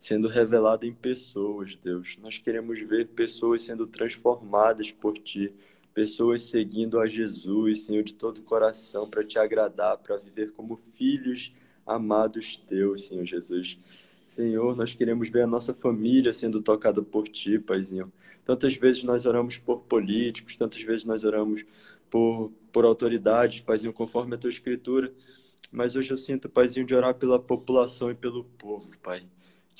sendo 0.00 0.28
revelada 0.28 0.86
em 0.86 0.94
pessoas, 0.94 1.76
Deus. 1.76 2.16
Nós 2.22 2.38
queremos 2.38 2.80
ver 2.80 3.08
pessoas 3.08 3.62
sendo 3.62 3.86
transformadas 3.86 4.90
por 4.90 5.18
ti, 5.18 5.52
pessoas 5.92 6.42
seguindo 6.42 6.98
a 6.98 7.06
Jesus, 7.06 7.84
Senhor, 7.84 8.02
de 8.02 8.14
todo 8.14 8.38
o 8.38 8.42
coração, 8.42 9.08
para 9.08 9.22
te 9.22 9.38
agradar, 9.38 9.98
para 9.98 10.16
viver 10.16 10.52
como 10.52 10.74
filhos 10.74 11.52
amados 11.86 12.56
teus, 12.56 13.02
Senhor 13.02 13.26
Jesus. 13.26 13.78
Senhor, 14.26 14.74
nós 14.74 14.94
queremos 14.94 15.28
ver 15.28 15.42
a 15.42 15.46
nossa 15.46 15.74
família 15.74 16.32
sendo 16.32 16.62
tocada 16.62 17.02
por 17.02 17.28
Ti, 17.28 17.58
Paizinho. 17.58 18.10
Tantas 18.44 18.74
vezes 18.76 19.04
nós 19.04 19.26
oramos 19.26 19.58
por 19.58 19.80
políticos, 19.82 20.56
tantas 20.56 20.80
vezes 20.80 21.04
nós 21.04 21.24
oramos 21.24 21.64
por, 22.08 22.50
por 22.72 22.84
autoridades, 22.84 23.60
Paizinho, 23.60 23.92
conforme 23.92 24.34
a 24.34 24.38
Tua 24.38 24.50
Escritura. 24.50 25.12
Mas 25.70 25.94
hoje 25.94 26.12
eu 26.12 26.18
sinto, 26.18 26.48
Paizinho, 26.48 26.86
de 26.86 26.94
orar 26.94 27.14
pela 27.14 27.38
população 27.38 28.10
e 28.10 28.14
pelo 28.14 28.44
povo, 28.44 28.96
Pai. 29.02 29.24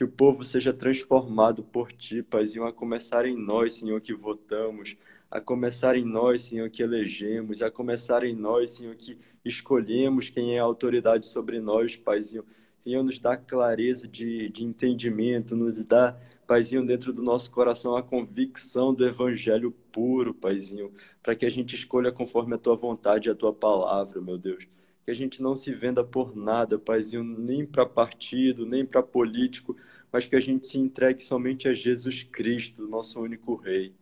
Que 0.00 0.04
o 0.04 0.08
povo 0.08 0.42
seja 0.42 0.72
transformado 0.72 1.62
por 1.62 1.92
Ti, 1.92 2.22
Paizinho, 2.22 2.64
a 2.64 2.72
começar 2.72 3.26
em 3.26 3.36
nós, 3.36 3.74
Senhor, 3.74 4.00
que 4.00 4.14
votamos, 4.14 4.96
a 5.30 5.42
começar 5.42 5.94
em 5.94 6.06
nós, 6.06 6.40
Senhor, 6.40 6.70
que 6.70 6.82
elegemos, 6.82 7.60
a 7.60 7.70
começar 7.70 8.24
em 8.24 8.34
nós, 8.34 8.70
Senhor, 8.70 8.94
que 8.94 9.18
escolhemos 9.44 10.30
quem 10.30 10.56
é 10.56 10.58
a 10.58 10.62
autoridade 10.62 11.26
sobre 11.26 11.60
nós, 11.60 11.96
Paizinho. 11.96 12.46
Senhor, 12.78 13.02
nos 13.02 13.18
dá 13.18 13.36
clareza 13.36 14.08
de, 14.08 14.48
de 14.48 14.64
entendimento, 14.64 15.54
nos 15.54 15.84
dá, 15.84 16.18
Paizinho, 16.46 16.86
dentro 16.86 17.12
do 17.12 17.22
nosso 17.22 17.50
coração 17.50 17.94
a 17.94 18.02
convicção 18.02 18.94
do 18.94 19.06
Evangelho 19.06 19.70
puro, 19.92 20.32
Paizinho, 20.32 20.90
para 21.22 21.36
que 21.36 21.44
a 21.44 21.50
gente 21.50 21.76
escolha 21.76 22.10
conforme 22.10 22.54
a 22.54 22.58
Tua 22.58 22.74
vontade 22.74 23.28
e 23.28 23.32
a 23.32 23.34
Tua 23.34 23.52
palavra, 23.52 24.18
meu 24.18 24.38
Deus. 24.38 24.66
Que 25.04 25.10
a 25.10 25.14
gente 25.14 25.42
não 25.42 25.56
se 25.56 25.72
venda 25.72 26.04
por 26.04 26.36
nada, 26.36 26.78
Paizinho, 26.78 27.24
nem 27.24 27.64
para 27.64 27.86
partido, 27.86 28.66
nem 28.66 28.84
para 28.84 29.02
político, 29.02 29.76
mas 30.12 30.26
que 30.26 30.36
a 30.36 30.40
gente 30.40 30.66
se 30.66 30.78
entregue 30.78 31.22
somente 31.22 31.68
a 31.68 31.74
Jesus 31.74 32.22
Cristo, 32.22 32.86
nosso 32.86 33.20
único 33.20 33.54
Rei. 33.54 33.94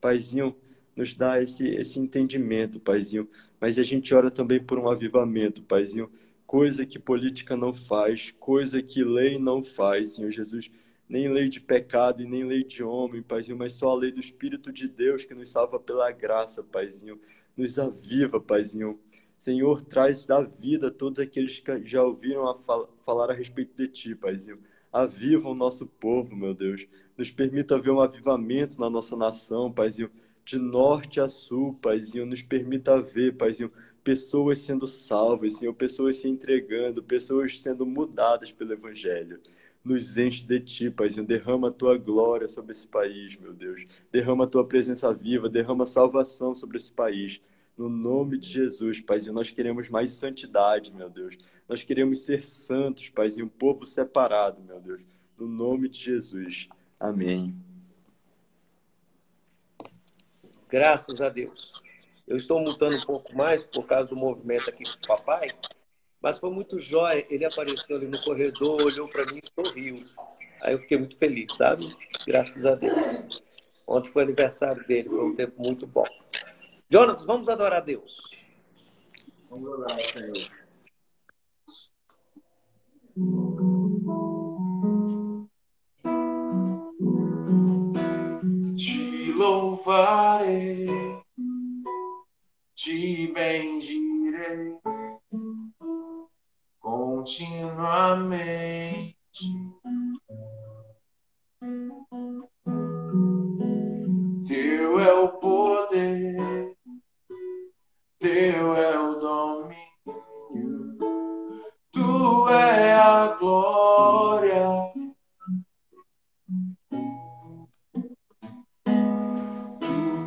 Paizinho, 0.00 0.54
nos 0.96 1.14
dá 1.14 1.40
esse, 1.40 1.66
esse 1.68 1.98
entendimento, 1.98 2.80
Paizinho. 2.80 3.28
Mas 3.60 3.78
a 3.78 3.82
gente 3.82 4.14
ora 4.14 4.30
também 4.30 4.62
por 4.62 4.78
um 4.78 4.90
avivamento, 4.90 5.62
Paizinho. 5.62 6.10
Coisa 6.46 6.84
que 6.84 6.98
política 6.98 7.56
não 7.56 7.72
faz, 7.72 8.34
coisa 8.38 8.82
que 8.82 9.02
lei 9.02 9.38
não 9.38 9.62
faz, 9.62 10.14
Senhor 10.14 10.30
Jesus. 10.30 10.70
Nem 11.08 11.28
lei 11.28 11.48
de 11.48 11.60
pecado 11.60 12.22
e 12.22 12.26
nem 12.26 12.44
lei 12.44 12.62
de 12.64 12.82
homem, 12.82 13.22
Paizinho, 13.22 13.56
mas 13.56 13.72
só 13.72 13.90
a 13.90 13.94
lei 13.96 14.10
do 14.12 14.20
Espírito 14.20 14.72
de 14.72 14.88
Deus 14.88 15.24
que 15.24 15.34
nos 15.34 15.48
salva 15.48 15.78
pela 15.80 16.10
graça, 16.10 16.62
Paizinho. 16.62 17.18
Nos 17.56 17.78
aviva, 17.78 18.40
Paizinho. 18.40 18.98
Senhor, 19.42 19.80
traz 19.80 20.24
da 20.24 20.40
vida 20.40 20.88
todos 20.88 21.18
aqueles 21.18 21.58
que 21.58 21.84
já 21.84 22.00
ouviram 22.00 22.48
a 22.48 22.54
fal 22.60 22.88
falar 23.04 23.28
a 23.28 23.34
respeito 23.34 23.76
de 23.76 23.88
Ti, 23.88 24.14
Paizinho. 24.14 24.60
Aviva 24.92 25.48
o 25.48 25.54
nosso 25.54 25.84
povo, 25.84 26.36
meu 26.36 26.54
Deus. 26.54 26.86
Nos 27.18 27.28
permita 27.28 27.76
ver 27.76 27.90
um 27.90 28.00
avivamento 28.00 28.80
na 28.80 28.88
nossa 28.88 29.16
nação, 29.16 29.72
Paizinho 29.72 30.12
de 30.44 30.58
norte 30.58 31.20
a 31.20 31.26
sul, 31.26 31.76
Paizinho, 31.82 32.24
nos 32.24 32.40
permita 32.40 33.02
ver, 33.02 33.32
Paizinho, 33.32 33.72
pessoas 34.04 34.58
sendo 34.60 34.86
salvas, 34.86 35.54
Senhor, 35.54 35.74
pessoas 35.74 36.18
se 36.18 36.28
entregando, 36.28 37.02
pessoas 37.02 37.60
sendo 37.60 37.84
mudadas 37.84 38.52
pelo 38.52 38.74
Evangelho. 38.74 39.40
Nos 39.84 40.16
enche 40.16 40.46
de 40.46 40.60
Ti, 40.60 40.88
Paizinho, 40.88 41.26
derrama 41.26 41.66
a 41.66 41.72
Tua 41.72 41.98
glória 41.98 42.46
sobre 42.46 42.70
esse 42.70 42.86
país, 42.86 43.36
meu 43.36 43.52
Deus. 43.52 43.88
Derrama 44.12 44.44
a 44.44 44.46
Tua 44.46 44.64
presença 44.64 45.12
viva, 45.12 45.48
derrama 45.48 45.84
salvação 45.84 46.54
sobre 46.54 46.76
esse 46.76 46.92
país. 46.92 47.40
No 47.76 47.88
nome 47.88 48.38
de 48.38 48.48
Jesus, 48.48 49.00
Paizinho, 49.00 49.34
nós 49.34 49.50
queremos 49.50 49.88
mais 49.88 50.10
santidade, 50.10 50.92
meu 50.92 51.08
Deus. 51.08 51.36
Nós 51.68 51.82
queremos 51.82 52.20
ser 52.20 52.44
santos, 52.44 53.08
Paizinho, 53.08 53.46
um 53.46 53.48
povo 53.48 53.86
separado, 53.86 54.60
meu 54.62 54.80
Deus. 54.80 55.00
No 55.38 55.48
nome 55.48 55.88
de 55.88 55.98
Jesus. 55.98 56.68
Amém. 57.00 57.54
Graças 60.68 61.20
a 61.20 61.28
Deus. 61.28 61.70
Eu 62.26 62.36
estou 62.36 62.60
mutando 62.60 62.96
um 62.96 63.02
pouco 63.02 63.36
mais 63.36 63.64
por 63.64 63.86
causa 63.86 64.08
do 64.08 64.16
movimento 64.16 64.70
aqui 64.70 64.84
com 64.84 65.04
o 65.04 65.16
papai, 65.16 65.48
mas 66.20 66.38
foi 66.38 66.50
muito 66.50 66.78
jóia. 66.78 67.26
Ele 67.28 67.44
apareceu 67.44 67.96
ali 67.96 68.06
no 68.06 68.20
corredor, 68.22 68.80
olhou 68.82 69.08
para 69.08 69.24
mim 69.32 69.40
e 69.42 69.66
sorriu. 69.66 69.96
Aí 70.62 70.74
eu 70.74 70.78
fiquei 70.78 70.96
muito 70.96 71.16
feliz, 71.16 71.54
sabe? 71.54 71.84
Graças 72.26 72.64
a 72.64 72.74
Deus. 72.74 73.42
Ontem 73.86 74.10
foi 74.12 74.22
aniversário 74.22 74.86
dele, 74.86 75.08
foi 75.08 75.24
um 75.24 75.34
tempo 75.34 75.60
muito 75.60 75.86
bom. 75.86 76.06
Jonas, 76.92 77.24
vamos 77.24 77.48
adorar 77.48 77.78
a 77.78 77.80
Deus. 77.80 78.28
Vamos 79.48 79.72
adorar, 79.72 79.98
Senhor. 80.02 80.62
louvarei, 89.34 90.86
te 92.74 93.26
bendirei 93.32 94.76
continuamente. 96.78 98.02
Teu 104.46 105.00
é 105.00 105.12
o 105.14 105.28
poder, 105.28 106.71
teu 108.22 108.74
é 108.76 108.96
o 109.00 109.14
domínio, 109.16 110.96
tu 111.90 112.48
é 112.48 112.94
a 112.94 113.36
glória. 113.36 114.62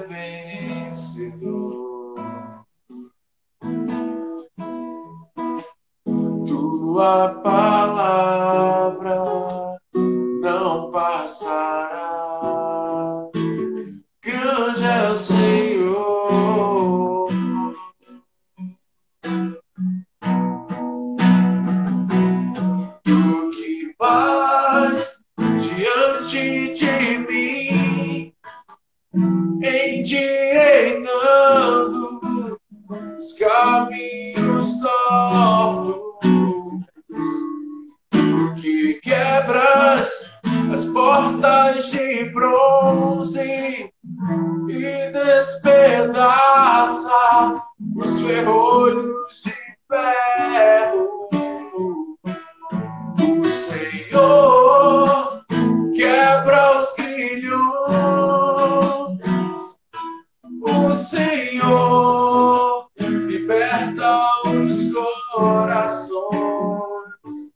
corações. 65.92 67.52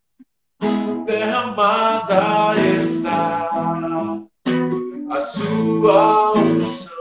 Derramada 1.07 2.55
está 2.79 3.51
a 5.11 5.21
sua 5.21 6.33
unção 6.33 6.96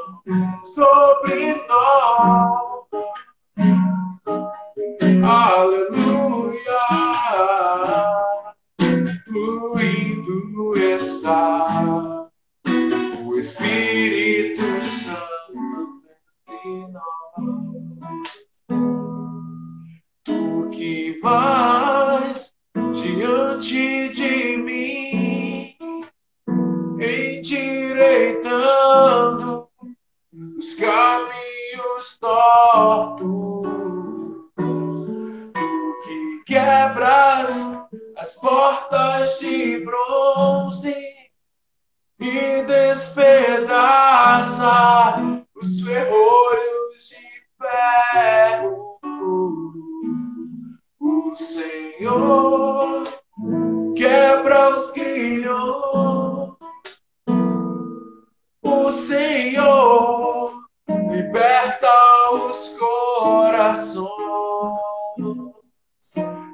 liberta 61.15 61.87
os 62.33 62.77
corações. 62.77 64.09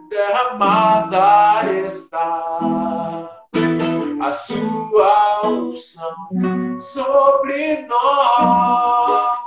Derramada 0.09 1.65
está 1.85 3.29
a 4.21 4.31
sua 4.31 5.47
unção 5.47 6.79
sobre 6.79 7.87
nós 7.87 9.37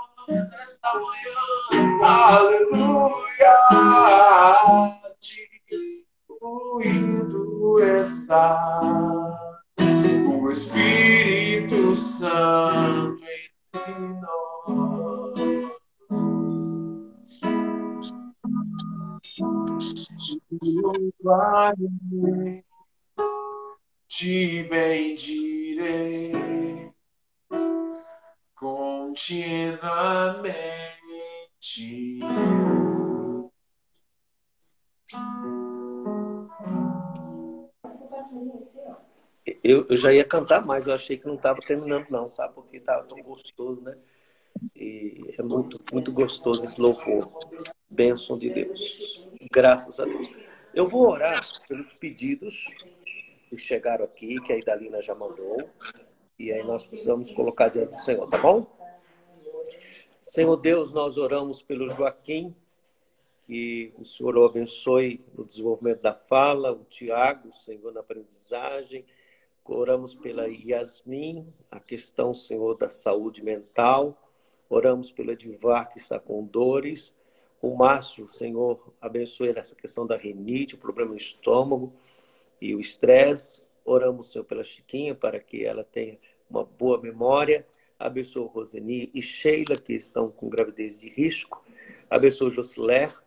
esta 0.63 0.93
manhã. 0.95 1.41
Aleluia! 2.03 3.55
Diluído 6.41 7.81
está 8.01 8.51
o 10.27 10.51
Espírito 10.51 11.95
Santo 11.95 13.24
te 24.09 24.63
bendirei 24.65 26.33
continuamente. 28.55 29.45
Eu, 39.63 39.87
eu 39.89 39.97
já 39.97 40.13
ia 40.13 40.25
cantar 40.25 40.65
mais, 40.65 40.87
eu 40.87 40.93
achei 40.93 41.19
que 41.19 41.27
não 41.27 41.35
estava 41.35 41.61
terminando, 41.61 42.09
não, 42.09 42.29
sabe? 42.29 42.55
Porque 42.55 42.77
estava 42.77 43.05
tão 43.05 43.21
gostoso, 43.23 43.83
né? 43.83 43.97
E 44.75 45.35
é 45.37 45.43
muito, 45.43 45.81
muito 45.93 46.13
gostoso 46.13 46.65
esse 46.65 46.81
louvor. 46.81 47.37
Bênção 47.91 48.39
de 48.39 48.51
Deus. 48.51 49.29
Graças 49.51 49.99
a 49.99 50.05
Deus. 50.05 50.44
Eu 50.75 50.89
vou 50.89 51.09
orar 51.09 51.41
pelos 51.69 51.93
pedidos 51.95 52.67
que 53.49 53.57
chegaram 53.57 54.05
aqui, 54.05 54.41
que 54.41 54.53
a 54.53 54.59
Idalina 54.59 55.01
já 55.01 55.15
mandou. 55.15 55.57
E 56.37 56.53
aí 56.53 56.65
nós 56.65 56.85
precisamos 56.85 57.31
colocar 57.31 57.69
diante 57.69 57.91
do 57.91 58.03
Senhor, 58.03 58.29
tá 58.29 58.39
bom? 58.39 58.67
Senhor 60.21 60.57
Deus, 60.57 60.91
nós 60.91 61.17
oramos 61.17 61.63
pelo 61.63 61.89
Joaquim, 61.89 62.53
que 63.43 63.95
o 63.97 64.05
Senhor 64.05 64.37
o 64.37 64.45
abençoe 64.45 65.25
no 65.39 65.45
desenvolvimento 65.45 66.01
da 66.01 66.13
fala, 66.13 66.73
o 66.73 66.85
Tiago, 66.85 67.53
Senhor, 67.53 67.93
na 67.93 68.01
aprendizagem. 68.01 69.05
Oramos 69.65 70.13
pela 70.13 70.49
Yasmin, 70.49 71.47
a 71.71 71.79
questão, 71.79 72.35
Senhor, 72.35 72.77
da 72.77 72.91
saúde 72.91 73.45
mental. 73.45 74.21
Oramos 74.69 75.13
pelo 75.13 75.31
Edivar, 75.31 75.89
que 75.89 75.99
está 75.99 76.19
com 76.19 76.45
dores. 76.45 77.15
O 77.65 77.75
Márcio, 77.75 78.29
Senhor, 78.29 78.93
abençoe 79.01 79.49
essa 79.57 79.75
questão 79.75 80.07
da 80.07 80.19
renite, 80.19 80.75
o 80.75 80.79
problema 80.79 81.13
no 81.13 81.17
estômago 81.17 81.95
e 82.61 82.75
o 82.75 82.79
estresse. 82.79 83.65
Oramos, 83.87 84.31
Senhor, 84.31 84.45
pela 84.45 84.63
Chiquinha, 84.63 85.15
para 85.15 85.41
que 85.41 85.65
ela 85.65 85.83
tenha 85.83 86.19
uma 86.49 86.63
boa 86.63 87.01
memória. 87.01 87.67
Abençoe 87.99 88.47
Roseni 88.49 89.11
e 89.15 89.23
Sheila, 89.23 89.79
que 89.79 89.95
estão 89.95 90.31
com 90.31 90.51
gravidez 90.51 91.01
de 91.01 91.09
risco. 91.09 91.65
Abençoe 92.11 92.53
Josiler. 92.53 93.19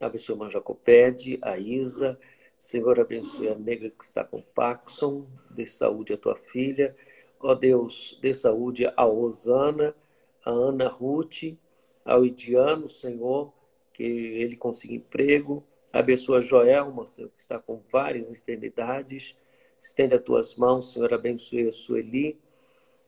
Abençoe 0.00 0.36
Manjacopede, 0.36 1.38
a 1.42 1.58
Isa. 1.58 2.18
Senhor, 2.56 2.98
abençoe 2.98 3.48
a 3.48 3.54
nega 3.54 3.90
que 3.90 4.06
está 4.06 4.24
com 4.24 4.40
Paxson. 4.40 5.26
Dê 5.50 5.66
saúde 5.66 6.14
à 6.14 6.16
tua 6.16 6.34
filha. 6.34 6.96
Ó 7.38 7.54
Deus, 7.54 8.18
dê 8.22 8.32
saúde 8.32 8.86
a 8.86 9.02
Rosana, 9.02 9.94
a 10.42 10.50
Ana 10.50 10.88
Ruth, 10.88 11.58
ao 12.04 12.24
Idiano, 12.24 12.88
Senhor, 12.88 13.52
que 13.92 14.02
ele 14.02 14.56
consiga 14.56 14.94
emprego. 14.94 15.64
Abençoa 15.92 16.42
Joelma, 16.42 17.06
Senhor, 17.06 17.30
que 17.30 17.40
está 17.40 17.58
com 17.58 17.80
várias 17.90 18.32
enfermidades. 18.32 19.36
Estende 19.80 20.14
as 20.14 20.22
tuas 20.22 20.54
mãos, 20.56 20.92
Senhor, 20.92 21.12
abençoe 21.14 21.68
a 21.68 21.72
Sueli, 21.72 22.38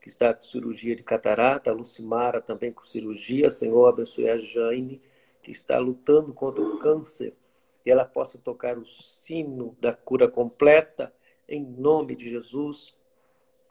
que 0.01 0.09
está 0.09 0.33
com 0.33 0.43
cirurgia 0.43 0.95
de 0.95 1.03
catarata, 1.03 1.71
a 1.71 1.75
Lucimara 1.75 2.41
também 2.41 2.73
com 2.73 2.85
cirurgia. 2.85 3.51
Senhor, 3.51 3.87
abençoe 3.87 4.29
a 4.29 4.39
Jane, 4.39 5.03
que 5.43 5.51
está 5.51 5.79
lutando 5.79 6.33
contra 6.33 6.63
o 6.63 6.79
câncer. 6.79 7.35
Que 7.83 7.91
ela 7.91 8.05
possa 8.05 8.39
tocar 8.39 8.79
o 8.79 8.87
sino 8.87 9.77
da 9.81 9.93
cura 9.93 10.29
completa, 10.29 11.13
em 11.49 11.65
nome 11.65 12.15
de 12.15 12.29
Jesus. 12.29 12.95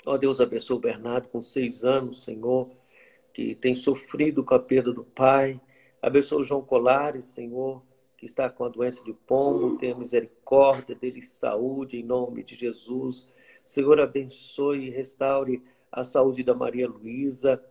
Ó 0.06 0.18
Deus, 0.18 0.40
abençoe 0.40 0.78
o 0.78 0.80
Bernardo 0.80 1.30
com 1.30 1.42
seis 1.42 1.84
anos, 1.84 2.24
Senhor, 2.24 2.70
que 3.36 3.54
tem 3.54 3.76
sofrido 3.76 4.46
com 4.46 4.56
a 4.56 4.60
perda 4.60 4.94
do 4.94 5.04
pai. 5.04 5.60
Abençoe 6.02 6.40
o 6.40 6.44
João 6.44 6.62
Colares, 6.62 7.26
Senhor, 7.26 7.84
que 8.18 8.26
está 8.26 8.50
com 8.50 8.64
a 8.64 8.70
doença 8.70 9.04
de 9.04 9.12
pombo, 9.12 9.76
tenha 9.76 9.94
misericórdia 9.94 10.96
dele, 10.96 11.22
saúde, 11.22 12.00
em 12.00 12.04
nome 12.04 12.44
de 12.44 12.56
Jesus. 12.56 13.28
Senhor, 13.66 14.00
abençoe 14.00 14.86
e 14.86 14.90
restaure 14.90 15.62
a 15.92 16.06
saúde 16.06 16.44
da 16.44 16.54
Maria 16.54 16.88
Luísa, 16.88 17.62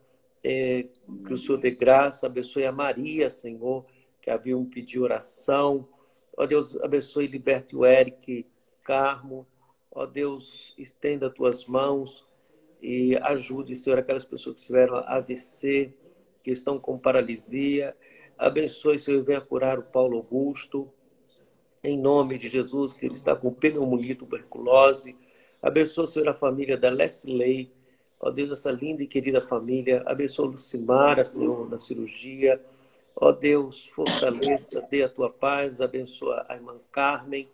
é, 0.43 0.85
que 1.27 1.33
o 1.33 1.39
Senhor 1.39 1.57
dê 1.57 1.71
graça, 1.71 2.27
abençoe 2.27 2.67
a 2.67 2.73
Maria, 2.73 3.31
Senhor, 3.31 3.87
que 4.21 4.29
havia 4.29 4.59
um 4.59 4.67
pedido 4.67 4.91
de 4.91 5.01
oração. 5.01 5.89
Ó 6.37 6.45
Deus, 6.45 6.77
abençoe 6.83 7.25
e 7.25 7.29
liberte 7.29 7.75
o 7.75 7.87
Eric 7.87 8.47
Carmo. 8.83 9.47
Ó 9.91 10.05
Deus, 10.05 10.75
estenda 10.77 11.29
as 11.29 11.33
tuas 11.33 11.65
mãos 11.65 12.27
e 12.85 13.17
ajude, 13.17 13.75
Senhor, 13.75 13.99
aquelas 13.99 14.27
pessoas 14.27 14.57
que 14.57 14.67
tiveram 14.67 14.97
AVC, 15.07 15.91
que 16.43 16.51
estão 16.51 16.79
com 16.79 16.99
paralisia. 16.99 17.97
Abençoe, 18.37 18.99
Senhor, 18.99 19.21
e 19.21 19.23
venha 19.23 19.41
curar 19.41 19.79
o 19.79 19.83
Paulo 19.83 20.19
Augusto. 20.19 20.87
Em 21.83 21.99
nome 21.99 22.37
de 22.37 22.47
Jesus, 22.47 22.93
que 22.93 23.07
ele 23.07 23.15
está 23.15 23.35
com 23.35 23.51
pneumonia, 23.51 24.15
tuberculose. 24.15 25.17
Abençoe, 25.63 26.07
Senhor, 26.07 26.29
a 26.29 26.35
família 26.35 26.77
da 26.77 26.91
Leslie. 26.91 27.73
Ó 28.21 28.31
Deus, 28.31 28.51
essa 28.51 28.71
linda 28.71 29.03
e 29.03 29.07
querida 29.07 29.41
família. 29.41 30.03
Abençoe 30.05 30.49
Lucimara, 30.49 31.25
Senhor, 31.25 31.71
na 31.71 31.79
cirurgia. 31.79 32.61
Ó 33.17 33.33
Deus, 33.33 33.87
fortaleça, 33.95 34.87
dê 34.91 35.05
a 35.05 35.09
tua 35.09 35.31
paz. 35.31 35.81
Abençoa 35.81 36.45
a 36.51 36.55
irmã 36.55 36.77
Carmen. 36.93 37.49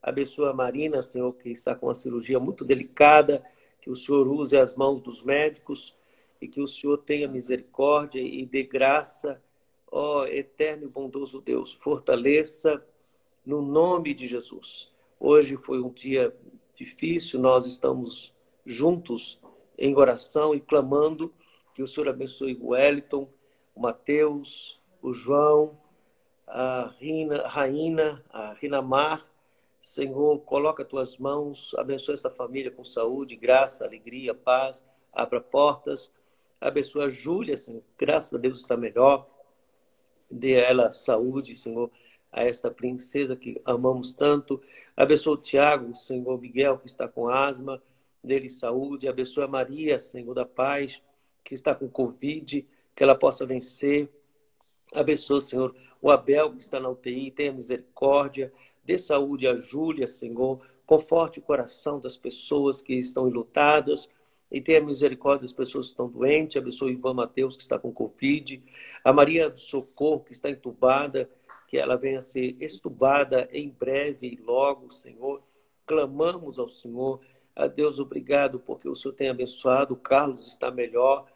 Abençoa 0.00 0.50
a 0.50 0.54
Marina, 0.54 1.02
Senhor, 1.02 1.32
que 1.32 1.50
está 1.50 1.74
com 1.74 1.86
uma 1.88 1.96
cirurgia 1.96 2.38
muito 2.38 2.64
delicada. 2.64 3.42
Que 3.82 3.90
o 3.90 3.96
Senhor 3.96 4.26
use 4.26 4.56
as 4.56 4.74
mãos 4.74 5.02
dos 5.02 5.22
médicos 5.22 5.94
e 6.40 6.48
que 6.48 6.62
o 6.62 6.66
Senhor 6.66 6.96
tenha 6.96 7.28
misericórdia 7.28 8.20
e 8.20 8.46
dê 8.46 8.62
graça 8.62 9.38
Ó 9.94 10.24
eterno 10.24 10.84
e 10.84 10.88
bondoso 10.88 11.38
Deus, 11.42 11.74
fortaleça 11.74 12.82
no 13.44 13.60
nome 13.60 14.14
de 14.14 14.26
Jesus. 14.26 14.90
Hoje 15.20 15.58
foi 15.58 15.82
um 15.82 15.90
dia 15.90 16.34
difícil, 16.74 17.38
nós 17.38 17.66
estamos 17.66 18.34
juntos 18.64 19.38
em 19.76 19.94
oração 19.94 20.54
e 20.54 20.60
clamando 20.60 21.30
que 21.74 21.82
o 21.82 21.86
Senhor 21.86 22.08
abençoe 22.08 22.54
o 22.54 22.68
Wellington, 22.68 23.28
o 23.74 23.80
Mateus, 23.82 24.80
o 25.02 25.12
João, 25.12 25.78
a 26.46 26.90
Rina, 26.98 27.42
a 27.42 27.48
Raina, 27.48 28.24
a 28.30 28.54
Rinamar. 28.54 29.30
Senhor, 29.82 30.38
coloca 30.42 30.84
tuas 30.84 31.18
mãos, 31.18 31.74
abençoa 31.76 32.14
essa 32.14 32.30
família 32.30 32.70
com 32.70 32.84
saúde, 32.84 33.34
graça, 33.34 33.84
alegria, 33.84 34.32
paz, 34.32 34.84
abra 35.12 35.40
portas. 35.40 36.10
Abençoa 36.60 37.06
a 37.06 37.08
Júlia, 37.08 37.56
Senhor, 37.56 37.82
graças 37.98 38.32
a 38.32 38.38
Deus 38.38 38.60
está 38.60 38.76
melhor. 38.76 39.28
Dê 40.30 40.56
a 40.56 40.68
ela 40.68 40.92
saúde, 40.92 41.56
Senhor, 41.56 41.90
a 42.30 42.44
esta 42.44 42.70
princesa 42.70 43.34
que 43.34 43.60
amamos 43.64 44.12
tanto. 44.12 44.62
Abençoa 44.96 45.34
o 45.34 45.36
Tiago, 45.36 45.94
Senhor 45.96 46.40
Miguel, 46.40 46.78
que 46.78 46.86
está 46.86 47.08
com 47.08 47.28
asma. 47.28 47.82
Dele 48.22 48.48
saúde. 48.48 49.08
Abençoa 49.08 49.46
a 49.46 49.48
Maria, 49.48 49.98
Senhor 49.98 50.32
da 50.32 50.46
paz, 50.46 51.02
que 51.42 51.54
está 51.54 51.74
com 51.74 51.88
Covid, 51.88 52.64
que 52.94 53.02
ela 53.02 53.16
possa 53.16 53.44
vencer. 53.44 54.08
Abençoa, 54.94 55.40
Senhor, 55.40 55.74
o 56.00 56.08
Abel 56.08 56.52
que 56.52 56.60
está 56.60 56.78
na 56.78 56.88
UTI, 56.88 57.32
tenha 57.32 57.52
misericórdia, 57.52 58.52
dê 58.84 58.98
saúde 58.98 59.46
a 59.46 59.56
Júlia, 59.56 60.06
Senhor, 60.06 60.60
conforte 60.86 61.38
o 61.38 61.42
coração 61.42 62.00
das 62.00 62.16
pessoas 62.16 62.80
que 62.80 62.94
estão 62.94 63.28
enlutadas 63.28 64.08
e 64.50 64.60
tenha 64.60 64.80
misericórdia 64.82 65.42
das 65.46 65.52
pessoas 65.52 65.86
que 65.86 65.92
estão 65.92 66.08
doentes, 66.08 66.56
abençoe 66.56 66.92
o 66.92 66.98
Ivan 66.98 67.14
Mateus 67.14 67.56
que 67.56 67.62
está 67.62 67.78
com 67.78 67.90
Covid, 67.90 68.62
a 69.02 69.12
Maria 69.12 69.48
do 69.48 69.58
Socorro 69.58 70.20
que 70.20 70.32
está 70.32 70.50
entubada, 70.50 71.28
que 71.72 71.78
ela 71.78 71.96
venha 71.96 72.18
a 72.18 72.22
ser 72.22 72.54
estubada 72.60 73.48
em 73.50 73.70
breve 73.70 74.26
e 74.26 74.36
logo, 74.36 74.90
Senhor. 74.90 75.42
Clamamos 75.86 76.58
ao 76.58 76.68
Senhor. 76.68 77.18
A 77.56 77.66
Deus, 77.66 77.98
obrigado, 77.98 78.60
porque 78.60 78.86
o 78.86 78.94
Senhor 78.94 79.14
tem 79.14 79.30
abençoado. 79.30 79.94
O 79.94 79.96
Carlos 79.96 80.46
está 80.46 80.70
melhor. 80.70 81.26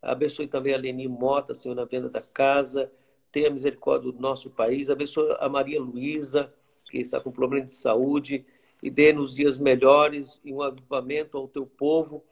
Abençoe 0.00 0.46
também 0.46 0.74
a 0.74 0.78
Leni 0.78 1.08
Mota, 1.08 1.54
Senhor, 1.54 1.74
na 1.74 1.84
venda 1.84 2.08
da 2.08 2.22
casa. 2.22 2.88
Tenha 3.32 3.50
misericórdia 3.50 4.12
do 4.12 4.20
nosso 4.20 4.48
país. 4.48 4.88
Abençoe 4.88 5.36
a 5.40 5.48
Maria 5.48 5.80
Luísa, 5.80 6.54
que 6.90 6.98
está 6.98 7.20
com 7.20 7.30
problema 7.30 7.64
de 7.64 7.72
saúde. 7.72 8.44
E 8.82 8.90
dê-nos 8.90 9.34
dias 9.34 9.58
melhores 9.58 10.40
e 10.42 10.52
um 10.52 10.62
avivamento 10.62 11.36
ao 11.36 11.46
teu 11.46 11.66
povo 11.66 12.24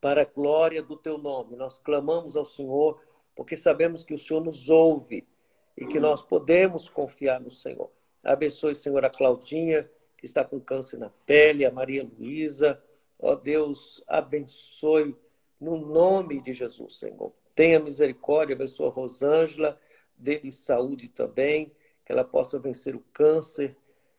para 0.00 0.22
a 0.22 0.24
glória 0.24 0.82
do 0.82 0.96
teu 0.96 1.18
nome. 1.18 1.56
Nós 1.56 1.78
clamamos 1.78 2.36
ao 2.36 2.44
Senhor, 2.44 3.00
porque 3.36 3.56
sabemos 3.56 4.02
que 4.02 4.14
o 4.14 4.18
Senhor 4.18 4.42
nos 4.42 4.70
ouve 4.70 5.26
e 5.76 5.86
que 5.86 6.00
nós 6.00 6.22
podemos 6.22 6.88
confiar 6.88 7.40
no 7.40 7.50
Senhor. 7.50 7.90
Abençoe, 8.24 8.74
Senhor, 8.74 9.04
a 9.04 9.10
Claudinha, 9.10 9.88
que 10.16 10.26
está 10.26 10.44
com 10.44 10.60
câncer 10.60 10.98
na 10.98 11.10
pele, 11.26 11.64
a 11.64 11.70
Maria 11.70 12.04
Luísa. 12.04 12.82
Ó 13.18 13.34
Deus, 13.34 14.02
abençoe 14.06 15.14
no 15.60 15.76
nome 15.78 16.40
de 16.40 16.52
Jesus, 16.52 16.98
Senhor. 16.98 17.32
Tenha 17.54 17.78
misericórdia, 17.78 18.54
abençoe 18.54 18.86
a 18.86 18.90
Rosângela, 18.90 19.78
dê-lhe 20.16 20.50
saúde 20.50 21.08
também, 21.08 21.72
que 22.10 22.12
ela 22.12 22.24
possa 22.24 22.58
vencer 22.58 22.96
o 22.96 23.04
câncer 23.12 23.76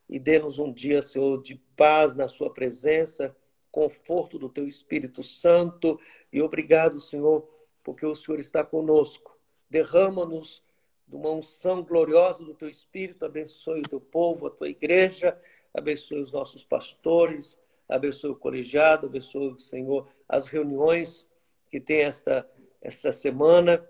e 0.08 0.18
dê-nos 0.18 0.58
um 0.58 0.72
dia, 0.72 1.02
Senhor, 1.02 1.42
de 1.42 1.56
paz 1.76 2.16
na 2.16 2.26
sua 2.26 2.50
presença, 2.50 3.36
conforto 3.70 4.40
do 4.40 4.48
teu 4.48 4.66
Espírito 4.66 5.22
Santo. 5.22 6.00
E 6.32 6.42
obrigado, 6.42 7.02
Senhor, 7.02 7.46
porque 7.84 8.06
o 8.06 8.16
Senhor 8.16 8.40
está 8.40 8.64
conosco. 8.64 9.38
Derrama-nos 9.70 10.64
de 11.06 11.18
uma 11.18 11.32
unção 11.32 11.84
gloriosa 11.84 12.46
do 12.46 12.54
teu 12.54 12.70
Espírito, 12.70 13.26
abençoe 13.26 13.82
o 13.82 13.90
teu 13.90 14.00
povo, 14.00 14.48
a 14.48 14.52
tua 14.52 14.70
igreja, 14.70 15.38
abençoe 15.74 16.22
os 16.22 16.32
nossos 16.32 16.64
pastores, 16.64 17.60
abençoe 17.90 18.32
o 18.32 18.36
colegiado, 18.38 19.08
abençoe, 19.08 19.60
Senhor, 19.60 20.08
as 20.30 20.48
reuniões 20.48 21.30
que 21.68 21.82
tem 21.82 22.04
esta, 22.04 22.50
esta 22.82 23.12
semana, 23.12 23.86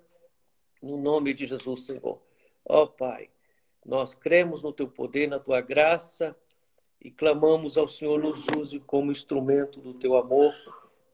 no 0.82 0.98
nome 0.98 1.36
de 1.36 1.46
Jesus, 1.46 1.86
Senhor. 1.86 2.20
Ó 2.66 2.84
oh, 2.84 2.88
Pai, 2.88 3.30
nós 3.86 4.13
cremos 4.13 4.62
no 4.62 4.72
teu 4.72 4.88
poder, 4.88 5.28
na 5.28 5.39
tua 5.39 5.62
graça 5.62 6.36
e 7.02 7.10
clamamos 7.10 7.78
ao 7.78 7.88
Senhor 7.88 8.20
nos 8.20 8.46
use 8.56 8.80
como 8.80 9.12
instrumento 9.12 9.82
do 9.82 9.94
teu 9.96 10.15
amor, 10.15 10.54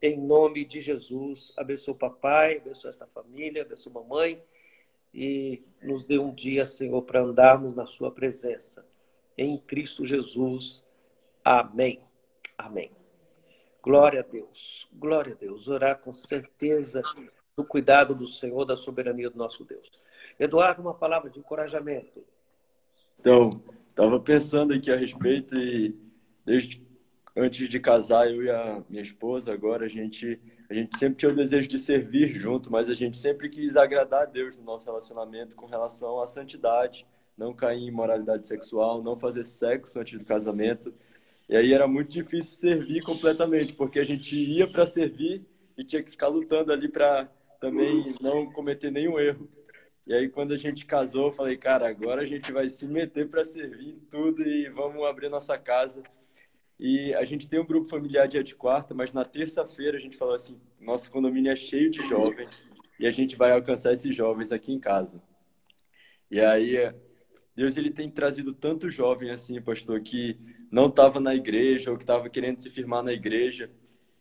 em 0.02 0.18
nome 0.18 0.64
de 0.64 0.80
Jesus. 0.80 1.52
Abençoe 1.56 1.94
o 1.94 1.96
papai, 1.96 2.58
abençoe 2.58 2.90
essa 2.90 3.06
família, 3.06 3.62
abençoe 3.62 3.90
a 3.90 3.94
mamãe 3.94 4.42
e 5.14 5.62
nos 5.82 6.04
dê 6.04 6.18
um 6.18 6.34
dia, 6.34 6.66
Senhor, 6.66 7.02
para 7.02 7.22
andarmos 7.22 7.74
na 7.74 7.86
Sua 7.86 8.10
presença. 8.10 8.86
Em 9.36 9.56
Cristo 9.56 10.06
Jesus. 10.06 10.86
Amém. 11.42 12.00
Amém. 12.56 12.90
Glória 13.82 14.20
a 14.20 14.22
Deus. 14.22 14.86
Glória 14.92 15.32
a 15.32 15.36
Deus. 15.36 15.68
Orar 15.68 16.00
com 16.00 16.12
certeza 16.12 17.02
do 17.56 17.64
cuidado 17.64 18.14
do 18.14 18.26
Senhor, 18.26 18.64
da 18.66 18.76
soberania 18.76 19.30
do 19.30 19.38
nosso 19.38 19.64
Deus. 19.64 20.04
Eduardo, 20.38 20.82
uma 20.82 20.94
palavra 20.94 21.30
de 21.30 21.38
encorajamento. 21.38 22.24
Então, 23.20 23.50
estava 23.90 24.20
pensando 24.20 24.72
aqui 24.72 24.90
a 24.90 24.96
respeito 24.96 25.56
e 25.56 25.94
desde 26.44 26.86
antes 27.36 27.68
de 27.68 27.80
casar, 27.80 28.30
eu 28.30 28.42
e 28.42 28.50
a 28.50 28.82
minha 28.88 29.02
esposa, 29.02 29.52
agora 29.52 29.86
a 29.86 29.88
gente 29.88 30.40
a 30.70 30.74
gente 30.74 30.98
sempre 30.98 31.16
tinha 31.18 31.32
o 31.32 31.34
desejo 31.34 31.66
de 31.66 31.78
servir 31.78 32.28
junto, 32.34 32.70
mas 32.70 32.90
a 32.90 32.94
gente 32.94 33.16
sempre 33.16 33.48
quis 33.48 33.74
agradar 33.74 34.22
a 34.22 34.26
Deus 34.26 34.56
no 34.58 34.64
nosso 34.64 34.84
relacionamento 34.84 35.56
com 35.56 35.64
relação 35.64 36.20
à 36.20 36.26
santidade, 36.26 37.06
não 37.38 37.54
cair 37.54 37.78
em 37.78 37.88
imoralidade 37.88 38.46
sexual, 38.46 39.02
não 39.02 39.16
fazer 39.16 39.44
sexo 39.44 39.98
antes 39.98 40.18
do 40.18 40.26
casamento. 40.26 40.92
E 41.48 41.56
aí 41.56 41.72
era 41.72 41.88
muito 41.88 42.10
difícil 42.10 42.58
servir 42.58 43.02
completamente, 43.02 43.72
porque 43.72 43.98
a 43.98 44.04
gente 44.04 44.36
ia 44.36 44.66
para 44.66 44.84
servir 44.84 45.42
e 45.76 45.82
tinha 45.82 46.02
que 46.02 46.10
ficar 46.10 46.28
lutando 46.28 46.70
ali 46.70 46.88
para 46.88 47.30
também 47.58 48.14
não 48.20 48.52
cometer 48.52 48.90
nenhum 48.90 49.18
erro. 49.18 49.48
E 50.08 50.14
aí 50.14 50.28
quando 50.28 50.52
a 50.52 50.56
gente 50.56 50.84
casou, 50.84 51.26
eu 51.26 51.32
falei, 51.32 51.56
cara, 51.56 51.88
agora 51.88 52.22
a 52.22 52.26
gente 52.26 52.50
vai 52.50 52.68
se 52.68 52.88
meter 52.88 53.28
para 53.28 53.44
servir 53.44 53.90
em 53.90 54.00
tudo 54.10 54.42
e 54.42 54.68
vamos 54.70 55.04
abrir 55.04 55.28
nossa 55.28 55.56
casa 55.56 56.02
e 56.78 57.12
a 57.14 57.24
gente 57.24 57.48
tem 57.48 57.58
um 57.58 57.66
grupo 57.66 57.88
familiar 57.88 58.28
dia 58.28 58.44
de 58.44 58.54
quarta, 58.54 58.94
mas 58.94 59.12
na 59.12 59.24
terça-feira 59.24 59.96
a 59.96 60.00
gente 60.00 60.16
falou 60.16 60.34
assim: 60.34 60.60
nosso 60.80 61.10
condomínio 61.10 61.50
é 61.50 61.56
cheio 61.56 61.90
de 61.90 62.06
jovens 62.08 62.62
e 63.00 63.06
a 63.06 63.10
gente 63.10 63.36
vai 63.36 63.50
alcançar 63.50 63.92
esses 63.92 64.14
jovens 64.14 64.52
aqui 64.52 64.72
em 64.72 64.78
casa. 64.78 65.20
E 66.30 66.40
aí, 66.40 66.76
Deus 67.56 67.76
ele 67.76 67.90
tem 67.90 68.08
trazido 68.08 68.52
tanto 68.52 68.90
jovem 68.90 69.30
assim, 69.30 69.60
pastor, 69.60 70.00
que 70.00 70.38
não 70.70 70.86
estava 70.86 71.18
na 71.18 71.34
igreja 71.34 71.90
ou 71.90 71.96
que 71.96 72.04
estava 72.04 72.28
querendo 72.30 72.60
se 72.60 72.70
firmar 72.70 73.02
na 73.02 73.12
igreja. 73.12 73.70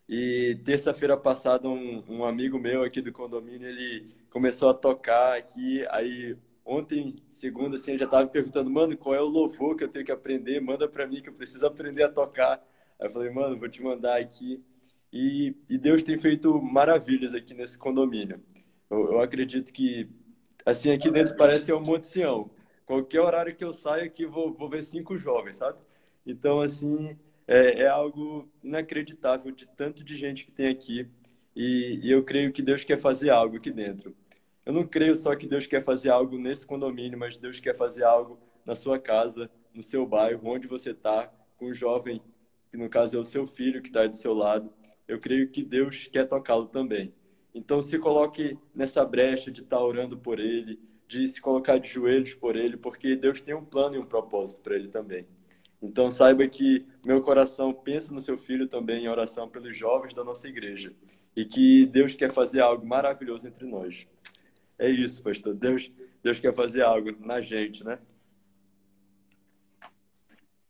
E 0.09 0.57
terça-feira 0.63 1.17
passada, 1.17 1.67
um, 1.67 2.01
um 2.07 2.23
amigo 2.23 2.57
meu 2.57 2.81
aqui 2.81 3.01
do 3.01 3.11
condomínio, 3.11 3.67
ele 3.67 4.15
começou 4.37 4.69
a 4.69 4.73
tocar 4.73 5.35
aqui, 5.35 5.83
aí 5.89 6.37
Ontem, 6.69 7.15
segunda, 7.29 7.77
assim, 7.77 7.93
eu 7.93 7.97
já 7.97 8.03
estava 8.03 8.25
me 8.25 8.29
perguntando, 8.29 8.69
mano, 8.69 8.97
qual 8.97 9.15
é 9.15 9.21
o 9.21 9.25
louvor 9.25 9.77
que 9.77 9.85
eu 9.85 9.87
tenho 9.87 10.03
que 10.03 10.11
aprender? 10.11 10.59
Manda 10.59 10.85
para 10.85 11.07
mim 11.07 11.21
que 11.21 11.29
eu 11.29 11.33
preciso 11.33 11.65
aprender 11.65 12.03
a 12.03 12.11
tocar. 12.11 12.61
Aí 12.99 13.07
eu 13.07 13.09
falei, 13.09 13.29
mano, 13.29 13.57
vou 13.57 13.69
te 13.69 13.81
mandar 13.81 14.19
aqui. 14.19 14.61
E, 15.11 15.55
e 15.69 15.77
Deus 15.77 16.03
tem 16.03 16.19
feito 16.19 16.61
maravilhas 16.61 17.33
aqui 17.33 17.53
nesse 17.53 17.77
condomínio. 17.77 18.41
Eu, 18.89 19.13
eu, 19.13 19.21
acredito 19.21 19.71
que, 19.71 20.09
assim, 20.65 20.91
aqui 20.91 21.09
dentro 21.09 21.37
parece 21.37 21.71
um 21.71 21.79
Monte 21.79 22.07
Sião. 22.07 22.51
Qualquer 22.85 23.21
horário 23.21 23.55
que 23.55 23.63
eu 23.63 23.71
saio 23.71 24.03
aqui, 24.03 24.25
vou, 24.25 24.53
vou 24.53 24.69
ver 24.69 24.83
cinco 24.83 25.17
jovens, 25.17 25.55
sabe? 25.55 25.79
Então, 26.25 26.59
assim, 26.59 27.17
é, 27.47 27.83
é 27.83 27.87
algo 27.87 28.45
inacreditável 28.61 29.53
de 29.53 29.65
tanto 29.69 30.03
de 30.03 30.17
gente 30.17 30.43
que 30.43 30.51
tem 30.51 30.67
aqui. 30.67 31.07
E, 31.55 32.01
e 32.03 32.11
eu 32.11 32.25
creio 32.25 32.51
que 32.51 32.61
Deus 32.61 32.83
quer 32.83 32.99
fazer 32.99 33.29
algo 33.29 33.55
aqui 33.55 33.71
dentro. 33.71 34.13
Eu 34.67 34.73
não 34.73 34.85
creio 34.85 35.15
só 35.15 35.33
que 35.33 35.47
Deus 35.47 35.65
quer 35.65 35.81
fazer 35.81 36.09
algo 36.09 36.37
nesse 36.37 36.67
condomínio, 36.67 37.17
mas 37.17 37.37
Deus 37.37 37.57
quer 37.57 37.73
fazer 37.73 38.03
algo 38.03 38.37
na 38.65 38.75
sua 38.75 38.99
casa, 38.99 39.49
no 39.73 39.81
seu 39.81 40.05
bairro, 40.05 40.41
onde 40.43 40.67
você 40.67 40.91
está, 40.91 41.31
com 41.55 41.67
o 41.67 41.73
jovem, 41.73 42.21
que 42.69 42.75
no 42.75 42.89
caso 42.89 43.15
é 43.15 43.19
o 43.21 43.23
seu 43.23 43.47
filho 43.47 43.81
que 43.81 43.87
está 43.87 44.05
do 44.05 44.17
seu 44.17 44.33
lado. 44.33 44.69
Eu 45.07 45.21
creio 45.21 45.49
que 45.49 45.63
Deus 45.63 46.09
quer 46.11 46.25
tocá-lo 46.25 46.65
também. 46.65 47.13
Então 47.55 47.81
se 47.81 47.97
coloque 47.97 48.59
nessa 48.75 49.05
brecha 49.05 49.49
de 49.49 49.61
estar 49.61 49.77
tá 49.77 49.81
orando 49.85 50.17
por 50.17 50.37
ele, 50.37 50.77
de 51.07 51.25
se 51.25 51.39
colocar 51.39 51.77
de 51.77 51.87
joelhos 51.87 52.33
por 52.33 52.57
ele, 52.57 52.75
porque 52.75 53.15
Deus 53.15 53.39
tem 53.39 53.55
um 53.55 53.63
plano 53.63 53.95
e 53.95 53.99
um 53.99 54.05
propósito 54.05 54.59
para 54.59 54.75
ele 54.75 54.89
também. 54.89 55.25
Então 55.81 56.11
saiba 56.11 56.45
que 56.45 56.85
meu 57.05 57.21
coração 57.21 57.71
pensa 57.73 58.13
no 58.13 58.19
seu 58.19 58.37
filho 58.37 58.67
também 58.67 59.05
em 59.05 59.07
oração 59.07 59.47
pelos 59.47 59.77
jovens 59.77 60.13
da 60.13 60.25
nossa 60.25 60.45
igreja 60.45 60.93
e 61.33 61.45
que 61.45 61.85
Deus 61.85 62.15
quer 62.15 62.33
fazer 62.33 62.59
algo 62.59 62.85
maravilhoso 62.85 63.47
entre 63.47 63.65
nós. 63.65 64.05
É 64.79 64.89
isso, 64.89 65.23
pastor. 65.23 65.53
Deus, 65.55 65.91
Deus 66.21 66.39
quer 66.39 66.53
fazer 66.53 66.83
algo 66.83 67.11
na 67.25 67.41
gente, 67.41 67.83
né? 67.83 67.99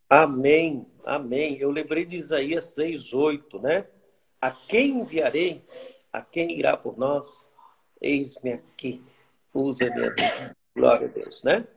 Amém, 0.09 0.87
amém. 1.05 1.57
Eu 1.57 1.69
lembrei 1.69 2.05
de 2.05 2.15
Isaías 2.15 2.75
6,8, 2.77 3.61
né? 3.61 3.87
A 4.39 4.51
quem 4.51 4.99
enviarei? 4.99 5.63
A 6.13 6.21
quem 6.21 6.57
irá 6.57 6.77
por 6.77 6.97
nós? 6.97 7.49
Eis-me 7.99 8.53
aqui. 8.53 9.03
Usa-me 9.53 10.05
a. 10.05 10.55
Glória 10.73 11.07
a 11.07 11.11
Deus, 11.11 11.43
né? 11.43 11.67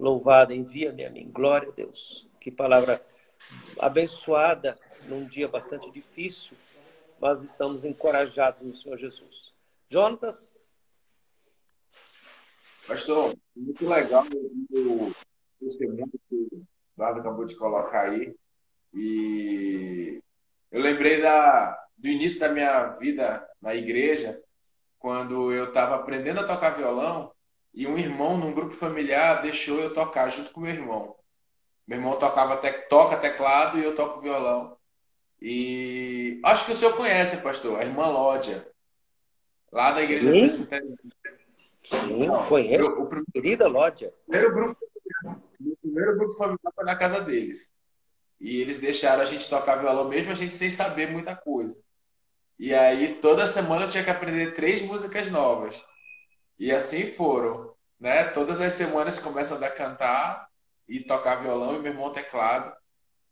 Louvado, 0.00 0.52
envia-me 0.52 1.04
a 1.04 1.10
mim. 1.10 1.30
Glória 1.30 1.68
a 1.68 1.72
Deus. 1.72 2.26
Que 2.40 2.50
palavra 2.50 3.04
abençoada 3.78 4.78
num 5.06 5.26
dia 5.26 5.46
bastante 5.46 5.90
difícil, 5.90 6.56
mas 7.20 7.42
estamos 7.42 7.84
encorajados 7.84 8.62
no 8.62 8.74
Senhor 8.74 8.96
Jesus. 8.96 9.52
Jonatas, 9.90 10.55
Pastor, 12.86 13.34
muito 13.54 13.88
legal 13.88 14.24
o 14.70 15.12
testemunho 15.60 16.08
que 16.28 16.34
o 16.34 16.62
Eduardo 16.94 17.20
acabou 17.20 17.44
de 17.44 17.56
colocar 17.56 18.02
aí. 18.02 18.34
E 18.94 20.22
eu 20.70 20.80
lembrei 20.80 21.20
da, 21.20 21.76
do 21.96 22.06
início 22.06 22.38
da 22.38 22.48
minha 22.48 22.88
vida 22.90 23.46
na 23.60 23.74
igreja, 23.74 24.40
quando 24.98 25.52
eu 25.52 25.68
estava 25.68 25.96
aprendendo 25.96 26.40
a 26.40 26.46
tocar 26.46 26.70
violão 26.70 27.32
e 27.74 27.86
um 27.86 27.98
irmão 27.98 28.38
num 28.38 28.54
grupo 28.54 28.72
familiar 28.72 29.42
deixou 29.42 29.78
eu 29.80 29.92
tocar 29.92 30.28
junto 30.28 30.52
com 30.52 30.60
meu 30.60 30.72
irmão. 30.72 31.16
Meu 31.86 31.98
irmão 31.98 32.18
tocava 32.18 32.56
te, 32.56 32.72
toca 32.88 33.16
teclado 33.16 33.78
e 33.78 33.84
eu 33.84 33.94
toco 33.94 34.20
violão. 34.20 34.76
E 35.40 36.40
acho 36.44 36.64
que 36.66 36.72
o 36.72 36.76
senhor 36.76 36.96
conhece, 36.96 37.42
pastor, 37.42 37.78
a 37.78 37.84
irmã 37.84 38.06
Lódia, 38.06 38.66
lá 39.70 39.90
da 39.90 40.02
igreja 40.02 40.30
presbiteriana. 40.30 40.96
Sim, 41.86 42.28
conheço. 42.48 42.90
O, 42.90 43.04
o, 43.04 43.24
Querida 43.32 43.68
Lódia. 43.68 44.12
Primeiro 44.26 44.54
grupo, 44.54 44.80
o 45.60 45.76
primeiro 45.76 46.16
grupo 46.16 46.34
familiar 46.34 46.72
foi 46.74 46.84
na 46.84 46.96
casa 46.96 47.20
deles. 47.20 47.72
E 48.40 48.60
eles 48.60 48.78
deixaram 48.78 49.22
a 49.22 49.24
gente 49.24 49.48
tocar 49.48 49.76
violão, 49.76 50.08
mesmo 50.08 50.32
a 50.32 50.34
gente 50.34 50.52
sem 50.52 50.68
saber 50.68 51.10
muita 51.10 51.34
coisa. 51.34 51.80
E 52.58 52.74
aí, 52.74 53.14
toda 53.20 53.46
semana 53.46 53.84
eu 53.84 53.88
tinha 53.88 54.02
que 54.02 54.10
aprender 54.10 54.54
três 54.54 54.82
músicas 54.82 55.30
novas. 55.30 55.84
E 56.58 56.72
assim 56.72 57.12
foram. 57.12 57.74
Né? 58.00 58.24
Todas 58.24 58.60
as 58.60 58.72
semanas 58.72 59.18
começam 59.18 59.62
a 59.62 59.70
cantar 59.70 60.48
e 60.88 61.00
tocar 61.00 61.36
violão 61.36 61.76
e 61.76 61.78
meu 61.80 61.92
irmão 61.92 62.12
teclado. 62.12 62.74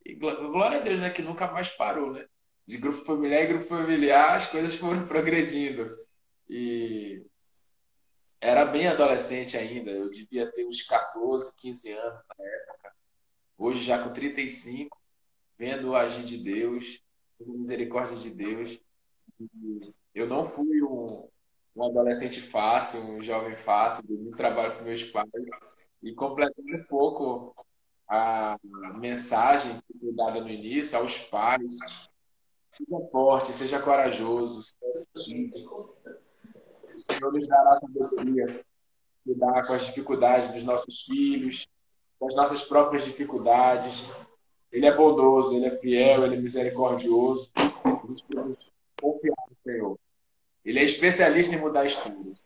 E 0.05 0.15
glória 0.15 0.79
a 0.79 0.83
Deus, 0.83 1.01
né? 1.01 1.11
Que 1.11 1.23
nunca 1.23 1.51
mais 1.51 1.69
parou, 1.69 2.13
né? 2.13 2.25
De 2.67 2.79
grupo 2.79 3.05
familiar 3.05 3.43
em 3.43 3.49
grupo 3.49 3.65
familiar, 3.65 4.37
as 4.37 4.47
coisas 4.47 4.75
foram 4.77 5.05
progredindo. 5.09 5.87
E 6.49 7.25
era 8.45 8.67
bem 8.67 8.87
adolescente 8.87 9.57
ainda. 9.57 9.91
Eu 9.91 10.11
devia 10.11 10.51
ter 10.53 10.67
uns 10.67 10.83
14, 10.83 11.51
15 11.57 11.93
anos 11.93 12.21
na 12.39 12.45
época. 12.45 12.93
Hoje, 13.57 13.83
já 13.83 14.03
com 14.03 14.13
35, 14.13 15.01
vendo 15.57 15.91
o 15.91 15.97
agir 15.97 16.25
de 16.25 16.37
Deus, 16.37 17.03
a 17.41 17.45
misericórdia 17.45 18.17
de 18.17 18.31
Deus. 18.31 18.79
Eu 20.15 20.29
não 20.29 20.45
fui 20.45 20.83
um, 20.83 21.27
um 21.75 21.85
adolescente 21.85 22.43
fácil, 22.43 23.01
um 23.01 23.23
jovem 23.23 23.57
fácil, 23.57 24.07
de 24.07 24.15
muito 24.15 24.37
trabalho 24.37 24.77
com 24.77 24.85
meus 24.85 25.03
pais. 25.05 25.31
E 26.03 26.13
completando 26.13 26.77
um 26.77 26.85
pouco 26.85 27.57
a 28.07 28.59
mensagem 28.99 29.81
que 29.87 29.99
foi 29.99 30.13
dada 30.13 30.43
no 30.43 30.51
início 30.51 30.99
aos 30.99 31.17
pais. 31.17 31.79
Seja 32.71 33.09
forte, 33.11 33.53
seja 33.53 33.81
corajoso, 33.81 34.61
seja 34.61 35.07
o 36.95 36.99
Senhor 36.99 37.33
nos 37.33 37.47
dará 37.47 37.77
sabedoria 37.77 38.65
lidar 39.27 39.67
com 39.67 39.73
as 39.73 39.87
dificuldades 39.87 40.49
dos 40.51 40.65
nossos 40.65 41.03
filhos, 41.03 41.67
com 42.19 42.27
as 42.27 42.35
nossas 42.35 42.63
próprias 42.63 43.05
dificuldades. 43.05 44.09
Ele 44.71 44.87
é 44.87 44.95
bondoso, 44.95 45.55
ele 45.55 45.67
é 45.67 45.77
fiel, 45.77 46.25
ele 46.25 46.37
é 46.37 46.41
misericordioso. 46.41 47.51
Confiar 49.01 49.37
no 49.49 49.57
Senhor. 49.63 49.99
Ele 50.65 50.79
é 50.79 50.85
especialista 50.85 51.55
em 51.55 51.59
mudar 51.59 51.85
histórias. 51.85 52.43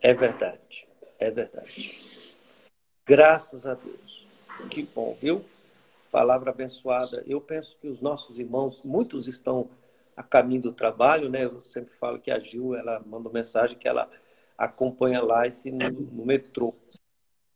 É 0.00 0.14
verdade. 0.14 0.88
É 1.18 1.30
verdade. 1.30 2.00
Graças 3.04 3.66
a 3.66 3.74
Deus. 3.74 4.26
Que 4.70 4.82
bom, 4.82 5.14
viu? 5.20 5.44
Palavra 6.10 6.50
abençoada. 6.50 7.22
Eu 7.26 7.40
penso 7.40 7.76
que 7.78 7.88
os 7.88 8.00
nossos 8.00 8.38
irmãos, 8.38 8.82
muitos 8.82 9.28
estão 9.28 9.68
a 10.16 10.22
caminho 10.22 10.62
do 10.62 10.72
trabalho, 10.72 11.28
né? 11.28 11.44
Eu 11.44 11.64
sempre 11.64 11.94
falo 11.94 12.18
que 12.18 12.30
a 12.30 12.38
Gil, 12.38 12.74
ela 12.74 13.02
manda 13.06 13.30
mensagem 13.30 13.78
que 13.78 13.88
ela 13.88 14.10
acompanha 14.56 15.22
live 15.22 15.70
no, 15.70 15.90
no 15.90 16.26
metrô, 16.26 16.74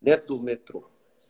dentro 0.01 0.37
do 0.37 0.43
metrô. 0.43 0.89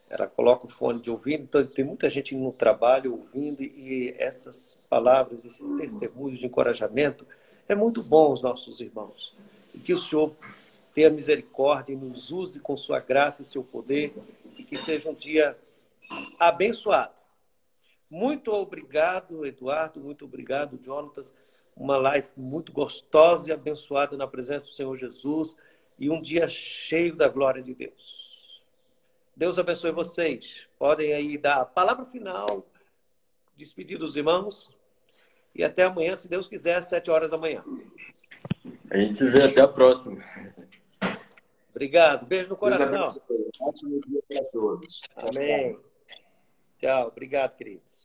Ela 0.09 0.27
coloca 0.27 0.66
o 0.66 0.68
fone 0.70 1.01
de 1.01 1.11
ouvido, 1.11 1.45
então 1.45 1.66
tem 1.66 1.85
muita 1.85 2.09
gente 2.09 2.37
no 2.37 2.53
trabalho 2.53 3.12
ouvindo 3.12 3.62
e 3.62 4.14
essas 4.18 4.79
palavras, 4.89 5.45
esses 5.45 5.72
testemunhos 5.72 6.39
de 6.39 6.47
encorajamento, 6.47 7.27
é 7.66 7.75
muito 7.75 8.03
bom 8.03 8.31
os 8.31 8.43
nossos 8.43 8.81
irmãos. 8.81 9.35
E 9.75 9.79
que 9.79 9.93
o 9.93 9.99
Senhor 9.99 10.33
tenha 10.95 11.11
misericórdia 11.11 11.93
e 11.93 11.97
nos 11.97 12.31
use 12.31 12.61
com 12.61 12.77
sua 12.77 13.01
graça 13.01 13.43
e 13.43 13.47
seu 13.47 13.64
poder 13.64 14.14
e 14.57 14.62
que 14.62 14.77
seja 14.77 15.11
um 15.11 15.14
dia 15.14 15.59
abençoado 16.39 17.24
muito 18.15 18.53
obrigado, 18.53 19.45
Eduardo. 19.45 19.99
Muito 19.99 20.25
obrigado, 20.25 20.79
Jonatas. 20.81 21.35
Uma 21.77 21.97
live 21.97 22.29
muito 22.37 22.71
gostosa 22.71 23.51
e 23.51 23.53
abençoada 23.53 24.17
na 24.17 24.29
presença 24.29 24.67
do 24.67 24.71
Senhor 24.71 24.97
Jesus 24.97 25.57
e 25.99 26.09
um 26.09 26.23
dia 26.23 26.49
cheio 26.49 27.17
da 27.17 27.27
glória 27.27 27.61
de 27.61 27.75
Deus. 27.75 28.62
Deus 29.37 29.59
abençoe 29.59 29.91
vocês. 29.91 30.69
Podem 30.79 31.12
aí 31.12 31.37
dar 31.37 31.57
a 31.57 31.65
palavra 31.65 32.07
final, 32.07 32.65
despedir 33.57 33.99
dos 33.99 34.15
irmãos 34.15 34.71
e 35.53 35.65
até 35.65 35.83
amanhã, 35.83 36.15
se 36.15 36.29
Deus 36.29 36.47
quiser, 36.47 36.77
às 36.77 36.87
sete 36.87 37.11
horas 37.11 37.33
da 37.33 37.37
manhã. 37.37 37.65
A 38.93 38.97
gente 38.97 39.19
se 39.19 39.29
vê 39.29 39.43
até 39.43 39.61
a 39.61 39.67
próxima. 39.67 40.23
Obrigado. 41.71 42.27
Beijo 42.27 42.49
no 42.49 42.57
coração. 42.57 43.09
Ótimo 43.61 44.01
dia 44.07 44.23
para 44.29 44.45
todos. 44.53 45.03
Amém. 45.17 45.77
Tchau. 46.79 47.09
Obrigado, 47.09 47.57
queridos. 47.57 48.04